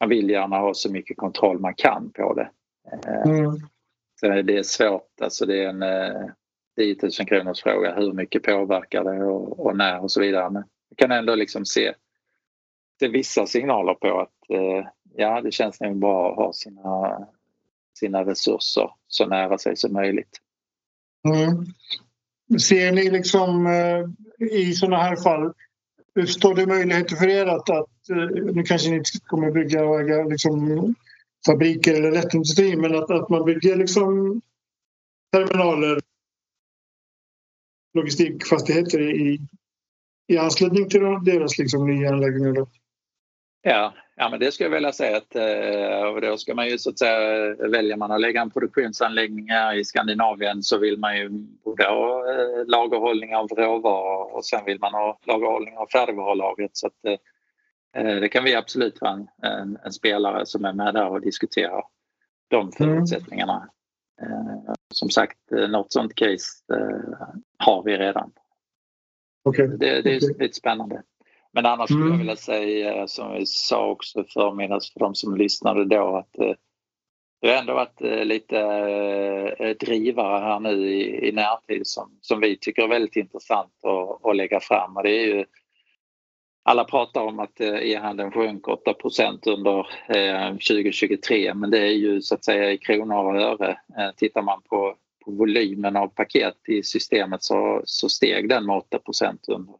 man 0.00 0.08
vill 0.08 0.30
gärna 0.30 0.58
ha 0.58 0.74
så 0.74 0.92
mycket 0.92 1.16
kontroll 1.16 1.58
man 1.58 1.74
kan 1.74 2.10
på 2.12 2.34
det. 2.34 2.50
Eh, 2.92 3.30
mm. 3.30 3.56
Så 4.20 4.28
det 4.28 4.58
är 4.58 4.62
svårt, 4.62 5.20
alltså 5.20 5.46
det 5.46 5.64
är 5.64 5.68
en 5.68 5.84
10 6.76 6.96
000 7.02 7.10
kronors 7.10 7.62
fråga 7.62 7.94
hur 7.94 8.12
mycket 8.12 8.42
påverkar 8.42 9.04
det 9.04 9.24
och, 9.24 9.66
och 9.66 9.76
när 9.76 10.02
och 10.02 10.10
så 10.10 10.20
vidare. 10.20 10.50
Men 10.50 10.64
vi 10.90 10.96
kan 10.96 11.12
ändå 11.12 11.34
liksom 11.34 11.64
se, 11.64 11.94
se 13.00 13.08
vissa 13.08 13.46
signaler 13.46 13.94
på 13.94 14.20
att 14.20 14.32
ja, 15.16 15.40
det 15.40 15.50
känns 15.52 15.80
nog 15.80 15.96
bra 15.96 16.30
att 16.30 16.36
ha 16.36 16.52
sina, 16.52 17.18
sina 17.98 18.24
resurser 18.24 18.90
så 19.06 19.26
nära 19.26 19.58
sig 19.58 19.76
som 19.76 19.92
möjligt. 19.92 20.40
Mm. 21.28 21.66
Ser 22.60 22.92
ni 22.92 23.10
liksom 23.10 23.66
eh, 23.66 24.04
i 24.50 24.74
sådana 24.74 24.96
här 24.96 25.16
fall, 25.16 25.52
står 26.28 26.54
det 26.54 26.66
möjligheter 26.66 27.16
för 27.16 27.26
er 27.26 27.46
att, 27.46 27.70
att 27.70 28.10
eh, 28.10 28.54
nu 28.54 28.62
kanske 28.62 28.90
ni 28.90 28.96
inte 28.96 29.10
kommer 29.26 29.50
bygga 29.50 29.84
och 29.84 30.00
äga 30.00 30.22
liksom, 30.24 30.94
fabriker 31.46 31.94
eller 31.94 32.12
lättindustri, 32.12 32.76
men 32.76 32.94
att, 32.94 33.10
att 33.10 33.28
man 33.28 33.44
bygger 33.44 33.76
liksom 33.76 34.40
terminaler, 35.32 36.00
logistikfastigheter 37.94 39.00
i, 39.00 39.40
i 40.26 40.38
anslutning 40.38 40.88
till 40.88 41.00
deras 41.24 41.58
liksom, 41.58 41.86
nya 41.86 42.08
anläggningar? 42.08 42.66
Ja, 43.62 43.94
Ja, 44.16 44.28
men 44.28 44.40
det 44.40 44.52
skulle 44.52 44.66
jag 44.66 44.74
vilja 44.74 44.92
säga 44.92 45.16
att 45.16 45.36
eh, 45.36 46.02
och 46.02 46.20
då 46.20 46.36
ska 46.36 46.54
man 46.54 46.68
ju 46.68 46.78
så 46.78 46.90
att 46.90 46.98
säga 46.98 47.54
väljer 47.54 47.96
man 47.96 48.10
att 48.10 48.20
lägga 48.20 48.40
en 48.40 48.50
produktionsanläggning 48.50 49.50
här 49.50 49.74
i 49.74 49.84
Skandinavien 49.84 50.62
så 50.62 50.78
vill 50.78 50.98
man 50.98 51.16
ju 51.16 51.28
både 51.64 51.84
ha 51.84 52.32
eh, 52.32 52.66
lagerhållning 52.66 53.36
av 53.36 53.48
råvaror 53.48 54.36
och 54.36 54.44
sen 54.44 54.64
vill 54.64 54.78
man 54.80 54.94
ha 54.94 55.18
lagerhållning 55.26 55.76
av 55.76 55.86
färdigvarulagret 55.86 56.76
så 56.76 56.86
att 56.86 57.04
eh, 57.96 58.20
det 58.20 58.28
kan 58.28 58.44
vi 58.44 58.54
absolut 58.54 59.00
vara 59.00 59.12
en, 59.12 59.28
en, 59.42 59.78
en, 59.84 59.92
spelare 59.92 60.46
som 60.46 60.64
är 60.64 60.72
med 60.72 60.94
där 60.94 61.08
och 61.08 61.20
diskuterar 61.20 61.84
de 62.48 62.60
mm. 62.60 62.72
förutsättningarna. 62.72 63.70
Mm. 64.22 64.74
Som 64.94 65.10
sagt, 65.10 65.38
något 65.50 65.92
sånt 65.92 66.14
case 66.14 66.46
har 67.58 67.82
vi 67.82 67.96
redan. 67.96 68.32
Okay. 69.44 69.66
Det, 69.66 70.02
det 70.02 70.10
är 70.10 70.16
okay. 70.16 70.34
lite 70.38 70.54
spännande. 70.54 71.02
Men 71.52 71.66
annars 71.66 71.90
skulle 71.90 72.00
mm. 72.00 72.12
jag 72.12 72.18
vilja 72.18 72.36
säga 72.36 72.94
eh, 72.94 73.06
som 73.06 73.32
vi 73.32 73.46
sa 73.46 73.90
också 73.90 74.24
förmiddags 74.24 74.92
för 74.92 75.00
de 75.00 75.14
som 75.14 75.36
lyssnade 75.36 75.84
då 75.84 76.16
att 76.16 76.38
eh, 76.38 76.54
det 77.40 77.48
har 77.48 77.56
ändå 77.56 77.74
varit 77.74 78.00
eh, 78.00 78.24
lite 78.24 78.56
drivare 79.80 80.44
här 80.44 80.60
nu 80.60 80.88
i, 80.88 81.28
i 81.28 81.32
närtid 81.32 81.86
som, 81.86 82.18
som 82.20 82.40
vi 82.40 82.58
tycker 82.58 82.82
är 82.82 82.88
väldigt 82.88 83.16
intressant 83.16 83.72
att, 83.82 84.26
att 84.26 84.36
lägga 84.36 84.60
fram 84.60 84.96
och 84.96 85.02
det 85.02 85.10
är 85.10 85.26
ju 85.26 85.44
alla 86.64 86.84
pratar 86.84 87.20
om 87.20 87.40
att 87.40 87.60
e-handeln 87.60 88.32
sjönk 88.32 88.64
8% 88.64 89.48
under 89.48 89.86
2023 90.52 91.54
men 91.54 91.70
det 91.70 91.78
är 91.78 91.92
ju 91.92 92.20
så 92.20 92.34
att 92.34 92.44
säga 92.44 92.72
i 92.72 92.78
kronor 92.78 93.16
och 93.16 93.40
öre. 93.40 93.78
Tittar 94.16 94.42
man 94.42 94.62
på, 94.62 94.94
på 95.24 95.30
volymen 95.30 95.96
av 95.96 96.08
paket 96.08 96.68
i 96.68 96.82
systemet 96.82 97.42
så, 97.42 97.82
så 97.84 98.08
steg 98.08 98.48
den 98.48 98.66
med 98.66 98.76
8 98.76 98.98
under 99.48 99.74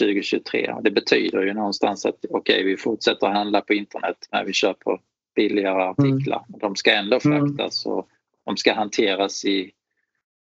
2023. 0.00 0.74
Det 0.82 0.90
betyder 0.90 1.42
ju 1.42 1.54
någonstans 1.54 2.06
att 2.06 2.24
okej, 2.30 2.54
okay, 2.54 2.64
vi 2.64 2.76
fortsätter 2.76 3.26
handla 3.26 3.60
på 3.60 3.74
internet 3.74 4.16
men 4.32 4.46
vi 4.46 4.52
köper 4.52 5.00
billigare 5.34 5.82
artiklar. 5.82 6.44
Mm. 6.48 6.60
De 6.60 6.76
ska 6.76 6.92
ändå 6.92 7.18
mm. 7.24 7.38
fraktas 7.38 7.86
och 7.86 8.08
de 8.44 8.56
ska 8.56 8.74
hanteras 8.74 9.44
i, 9.44 9.72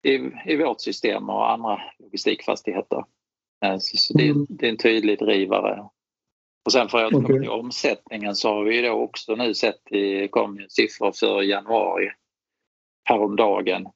i, 0.02 0.14
i 0.46 0.56
vårt 0.56 0.80
system 0.80 1.30
och 1.30 1.50
andra 1.50 1.80
logistikfastigheter. 1.98 3.04
Eh, 3.64 3.78
så, 3.78 3.96
så 3.96 4.18
det, 4.18 4.28
mm. 4.28 4.46
det, 4.48 4.66
är 4.66 4.70
en 4.70 4.76
tydlig 4.76 5.18
drivare. 5.18 5.88
Och 6.64 6.72
sen 6.72 6.88
för 6.88 6.98
att 6.98 7.04
återkomma 7.04 7.24
okay. 7.24 7.40
till 7.40 7.50
omsättningen 7.50 8.34
så 8.34 8.48
har 8.48 8.64
vi 8.64 8.82
då 8.82 8.92
också 8.92 9.34
nu 9.34 9.54
sett, 9.54 9.80
det 9.90 10.28
kom 10.28 10.66
siffror 10.68 11.12
för 11.12 11.42
januari 11.42 12.10
häromdagen 13.04 13.86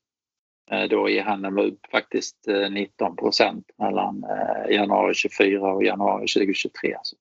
Eh, 0.70 0.88
då 0.88 1.09
i 1.09 1.18
handeln 1.18 1.55
var 1.55 1.64
upp 1.64 1.87
faktiskt 1.90 2.48
eh, 2.48 2.70
19 2.70 3.16
procent 3.16 3.70
mellan 3.79 4.25
eh, 4.25 4.75
januari 4.75 5.14
24 5.14 5.72
och 5.72 5.85
januari 5.85 6.27
2023. 6.27 6.96
Så 7.03 7.16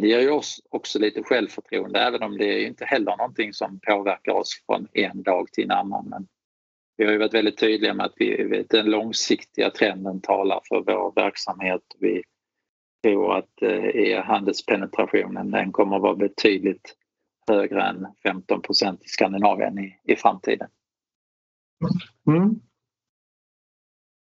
det 0.00 0.06
ger 0.06 0.20
ju 0.20 0.30
oss 0.30 0.60
också 0.70 0.98
lite 0.98 1.22
självförtroende 1.22 2.00
även 2.00 2.22
om 2.22 2.38
det 2.38 2.44
är 2.44 2.66
inte 2.66 2.84
heller 2.84 3.16
någonting 3.16 3.52
som 3.52 3.80
påverkar 3.80 4.32
oss 4.32 4.62
från 4.66 4.88
en 4.92 5.22
dag 5.22 5.52
till 5.52 5.64
en 5.64 5.70
annan. 5.70 6.08
Men 6.08 6.26
vi 6.96 7.04
har 7.04 7.12
ju 7.12 7.18
varit 7.18 7.34
väldigt 7.34 7.58
tydliga 7.58 7.94
med 7.94 8.06
att 8.06 8.14
vi, 8.16 8.64
den 8.70 8.86
långsiktiga 8.86 9.70
trenden 9.70 10.20
talar 10.20 10.60
för 10.68 10.80
vår 10.86 11.12
verksamhet. 11.16 11.82
Vi 11.98 12.22
tror 13.02 13.36
att 13.36 13.62
e-handelspenetrationen 13.94 15.50
den 15.50 15.72
kommer 15.72 15.96
att 15.96 16.02
vara 16.02 16.14
betydligt 16.14 16.96
högre 17.50 17.82
än 17.82 18.06
15 18.22 18.62
procent 18.62 19.04
i 19.04 19.08
Skandinavien 19.08 19.78
i, 19.78 19.96
i 20.04 20.16
framtiden. 20.16 20.68
Mm. 22.26 22.60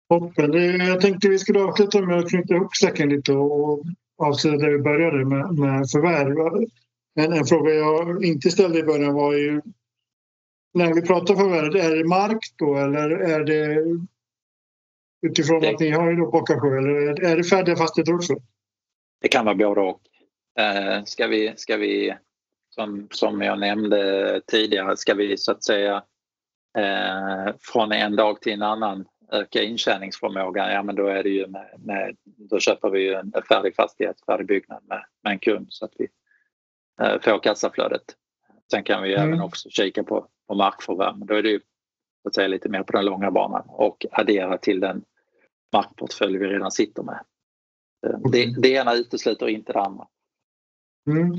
Toppen. 0.09 0.53
Jag 0.87 1.01
tänkte 1.01 1.29
vi 1.29 1.39
skulle 1.39 1.61
avsluta 1.61 2.01
med 2.01 2.19
att 2.19 2.29
knyta 2.29 2.55
ihop 2.55 2.77
säcken 2.77 3.09
lite 3.09 3.33
och 3.33 3.85
avsluta 4.19 4.57
där 4.57 4.71
vi 4.71 4.79
började 4.79 5.25
med, 5.25 5.59
med 5.59 5.91
förvärv. 5.91 6.67
En, 7.15 7.33
en 7.33 7.45
fråga 7.45 7.75
jag 7.75 8.25
inte 8.25 8.51
ställde 8.51 8.79
i 8.79 8.83
början 8.83 9.15
var 9.15 9.33
ju 9.33 9.63
när 10.75 10.95
vi 10.95 11.03
pratar 11.03 11.35
förvärv, 11.35 11.77
är 11.77 11.97
det 11.97 12.09
mark 12.09 12.39
då 12.57 12.77
eller 12.77 13.11
är 13.11 13.45
det 13.45 13.85
utifrån 15.27 15.61
det, 15.61 15.71
att 15.71 15.81
ni 15.81 15.91
har 15.91 16.11
ju 16.11 16.17
då 16.17 16.31
Bockasjö 16.31 16.79
eller 16.79 17.25
är 17.25 17.37
det 17.37 17.45
färdiga 17.45 17.77
fastigheter 17.77 18.15
också? 18.15 18.35
Det 19.21 19.29
kan 19.29 19.45
vara 19.45 19.55
både 19.55 19.81
och. 19.81 20.01
Eh, 20.59 21.05
ska 21.05 21.27
vi, 21.27 21.53
ska 21.57 21.77
vi 21.77 22.15
som, 22.75 23.09
som 23.11 23.41
jag 23.41 23.61
nämnde 23.61 24.41
tidigare, 24.47 24.97
ska 24.97 25.15
vi 25.15 25.37
så 25.37 25.53
att 25.53 25.65
säga 25.65 26.05
eh, 26.77 27.55
från 27.61 27.93
en 27.93 28.17
dag 28.17 28.41
till 28.41 28.53
en 28.53 28.63
annan 28.63 29.05
öka 29.33 29.63
intjäningsförmågan, 29.63 30.73
ja 30.73 30.83
men 30.83 30.95
då 30.95 31.07
är 31.07 31.23
det 31.23 31.29
ju 31.29 31.47
med, 31.47 31.71
med 31.79 32.17
då 32.25 32.59
köper 32.59 32.91
vi 32.91 33.01
ju 33.01 33.15
en 33.15 33.33
färdig 33.49 33.77
fastighet, 33.77 34.17
färdig 34.27 34.47
byggnad 34.47 34.83
med, 34.89 35.05
med 35.23 35.33
en 35.33 35.39
kund 35.39 35.67
så 35.71 35.85
att 35.85 35.93
vi 35.99 36.09
eh, 37.03 37.21
får 37.21 37.43
kassaflödet. 37.43 38.03
Sen 38.71 38.83
kan 38.83 39.03
vi 39.03 39.15
mm. 39.15 39.29
även 39.29 39.41
också 39.41 39.69
kika 39.71 40.05
på, 40.05 40.27
på 40.49 40.55
markförvärv, 40.55 41.27
då 41.27 41.35
är 41.35 41.43
det 41.43 41.51
ju 41.51 41.61
så 42.23 42.29
att 42.29 42.35
säga, 42.35 42.49
lite 42.49 42.69
mer 42.69 42.83
på 42.83 42.93
den 42.93 43.05
långa 43.05 43.31
banan 43.31 43.65
och 43.67 44.07
addera 44.13 44.59
till 44.59 44.81
den 44.81 45.05
markportfölj 45.73 46.39
vi 46.39 46.47
redan 46.47 46.71
sitter 46.71 47.03
med. 47.03 47.21
Eh, 48.07 48.19
det, 48.33 48.61
det 48.61 48.69
ena 48.69 48.95
utesluter 48.95 49.49
inte 49.49 49.73
det 49.73 49.81
andra. 49.81 50.07
Mm. 51.11 51.33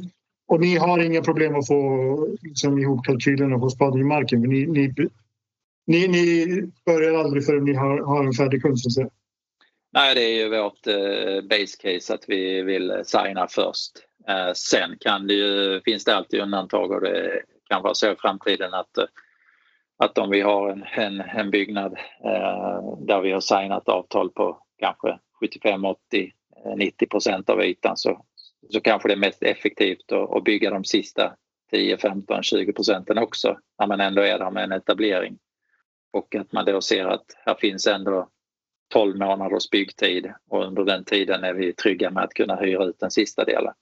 Och 0.48 0.60
ni 0.60 0.78
har 0.78 1.00
inga 1.00 1.22
problem 1.22 1.56
att 1.56 1.68
få 1.68 2.38
liksom, 2.42 2.80
ihop 2.80 3.06
kalkylerna 3.06 3.56
och 3.56 3.62
få 3.62 3.70
spaden 3.70 4.02
i 4.02 4.04
marken? 4.04 4.42
Ni, 4.42 4.66
ni 4.66 4.94
ni, 5.88 6.08
ni 6.08 6.72
börjar 6.86 7.14
aldrig 7.14 7.46
förrän 7.46 7.64
ni 7.64 7.74
har, 7.74 8.00
har 8.00 8.24
en 8.24 8.34
färdig 8.34 8.62
kund 8.62 8.80
så? 8.80 9.10
Nej, 9.94 10.16
det 10.16 10.24
är 10.24 10.38
ju 10.38 10.50
vårt 10.50 10.88
eh, 10.88 11.42
base 11.50 11.78
case 11.80 12.14
att 12.14 12.24
vi 12.28 12.62
vill 12.62 12.92
eh, 12.92 13.02
signa 13.04 13.48
först. 13.48 13.92
Eh, 14.28 14.54
sen 14.54 14.98
kan 15.00 15.28
det 15.28 15.34
ju, 15.34 15.82
finns 15.86 16.04
det 16.04 16.16
alltid 16.16 16.42
undantag 16.42 16.92
och 16.92 17.02
det 17.02 17.42
kan 17.70 17.84
vara 17.84 17.94
så 17.94 18.12
i 18.12 18.16
framtiden 18.16 18.74
att, 18.74 18.98
eh, 18.98 19.06
att 19.98 20.18
om 20.18 20.30
vi 20.30 20.42
har 20.42 20.70
en, 20.70 20.84
en, 20.84 21.22
en 21.22 21.52
byggnad 21.52 21.94
eh, 22.24 22.98
där 23.08 23.22
vi 23.22 23.32
har 23.32 23.42
signat 23.42 23.90
avtal 23.90 24.30
på 24.30 24.62
kanske 24.78 25.20
75, 25.40 25.86
80, 25.86 26.32
90 26.78 27.08
procent 27.08 27.50
av 27.50 27.64
ytan 27.64 27.98
så, 27.98 28.26
så 28.70 28.82
kanske 28.82 29.08
det 29.08 29.14
är 29.14 29.18
mest 29.18 29.44
effektivt 29.44 30.12
att, 30.12 30.36
att 30.36 30.44
bygga 30.44 30.70
de 30.70 30.84
sista 30.84 31.34
10, 31.72 31.98
15, 31.98 32.44
20 32.44 32.74
procenten 32.74 33.18
också 33.18 33.58
när 33.80 33.88
man 33.88 34.02
ändå 34.02 34.22
är 34.22 34.40
där 34.40 34.52
med 34.52 34.64
en 34.64 34.72
etablering 34.72 35.38
och 36.12 36.36
att 36.36 36.52
man 36.52 36.66
då 36.66 36.82
ser 36.82 37.06
att 37.06 37.26
här 37.46 37.56
finns 37.56 37.88
ändå 37.88 38.30
12 38.94 39.18
månaders 39.18 39.70
byggtid 39.70 40.34
och 40.50 40.64
under 40.66 40.84
den 40.84 41.06
tiden 41.06 41.44
är 41.44 41.54
vi 41.54 41.74
trygga 41.74 42.12
med 42.12 42.24
att 42.24 42.34
kunna 42.34 42.56
hyra 42.56 42.86
ut 42.86 43.00
den 43.00 43.12
sista 43.12 43.46
delen. 43.46 43.74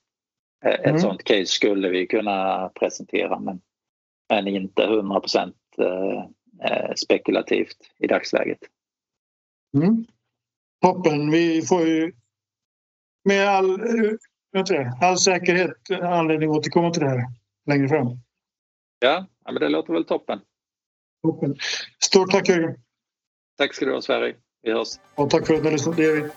Eh, 0.64 0.80
mm. 0.80 0.94
Ett 0.94 1.00
sådant 1.00 1.24
case 1.24 1.46
skulle 1.46 1.88
vi 1.88 2.06
kunna 2.06 2.68
presentera 2.68 3.38
men, 3.38 3.60
men 4.28 4.48
inte 4.48 4.82
100 4.82 5.20
eh, 5.78 6.24
eh, 6.70 6.94
spekulativt 6.96 7.76
i 7.98 8.06
dagsläget. 8.06 8.58
Mm. 9.76 10.04
Toppen. 10.82 11.30
Vi 11.30 11.62
får 11.62 11.86
ju 11.86 12.12
med 13.24 13.48
all, 13.48 13.80
all 15.02 15.18
säkerhet 15.18 15.90
anledning 16.02 16.50
att 16.50 16.56
återkomma 16.56 16.90
till 16.90 17.02
det 17.02 17.08
här 17.08 17.24
längre 17.66 17.88
fram. 17.88 18.08
Ja 18.98 19.26
men 19.44 19.54
det 19.54 19.68
låter 19.68 19.92
väl 19.92 20.04
toppen. 20.04 20.40
Toppen. 21.22 21.56
Stort 22.04 22.30
tack 22.30 22.48
Jörgen. 22.48 22.76
Tack 23.58 23.74
ska 23.74 23.84
du 23.84 23.94
ha 23.94 24.02
Sverige. 24.02 24.34
Vi 24.62 24.72
hörs. 24.72 24.88
Och 25.14 25.30
tack 25.30 25.46
för 25.46 25.54
att 25.54 25.64
ni 25.64 25.70
lyssnade. 25.70 25.96
Det 25.96 26.02
gör 26.02 26.14
vi. 26.22 26.30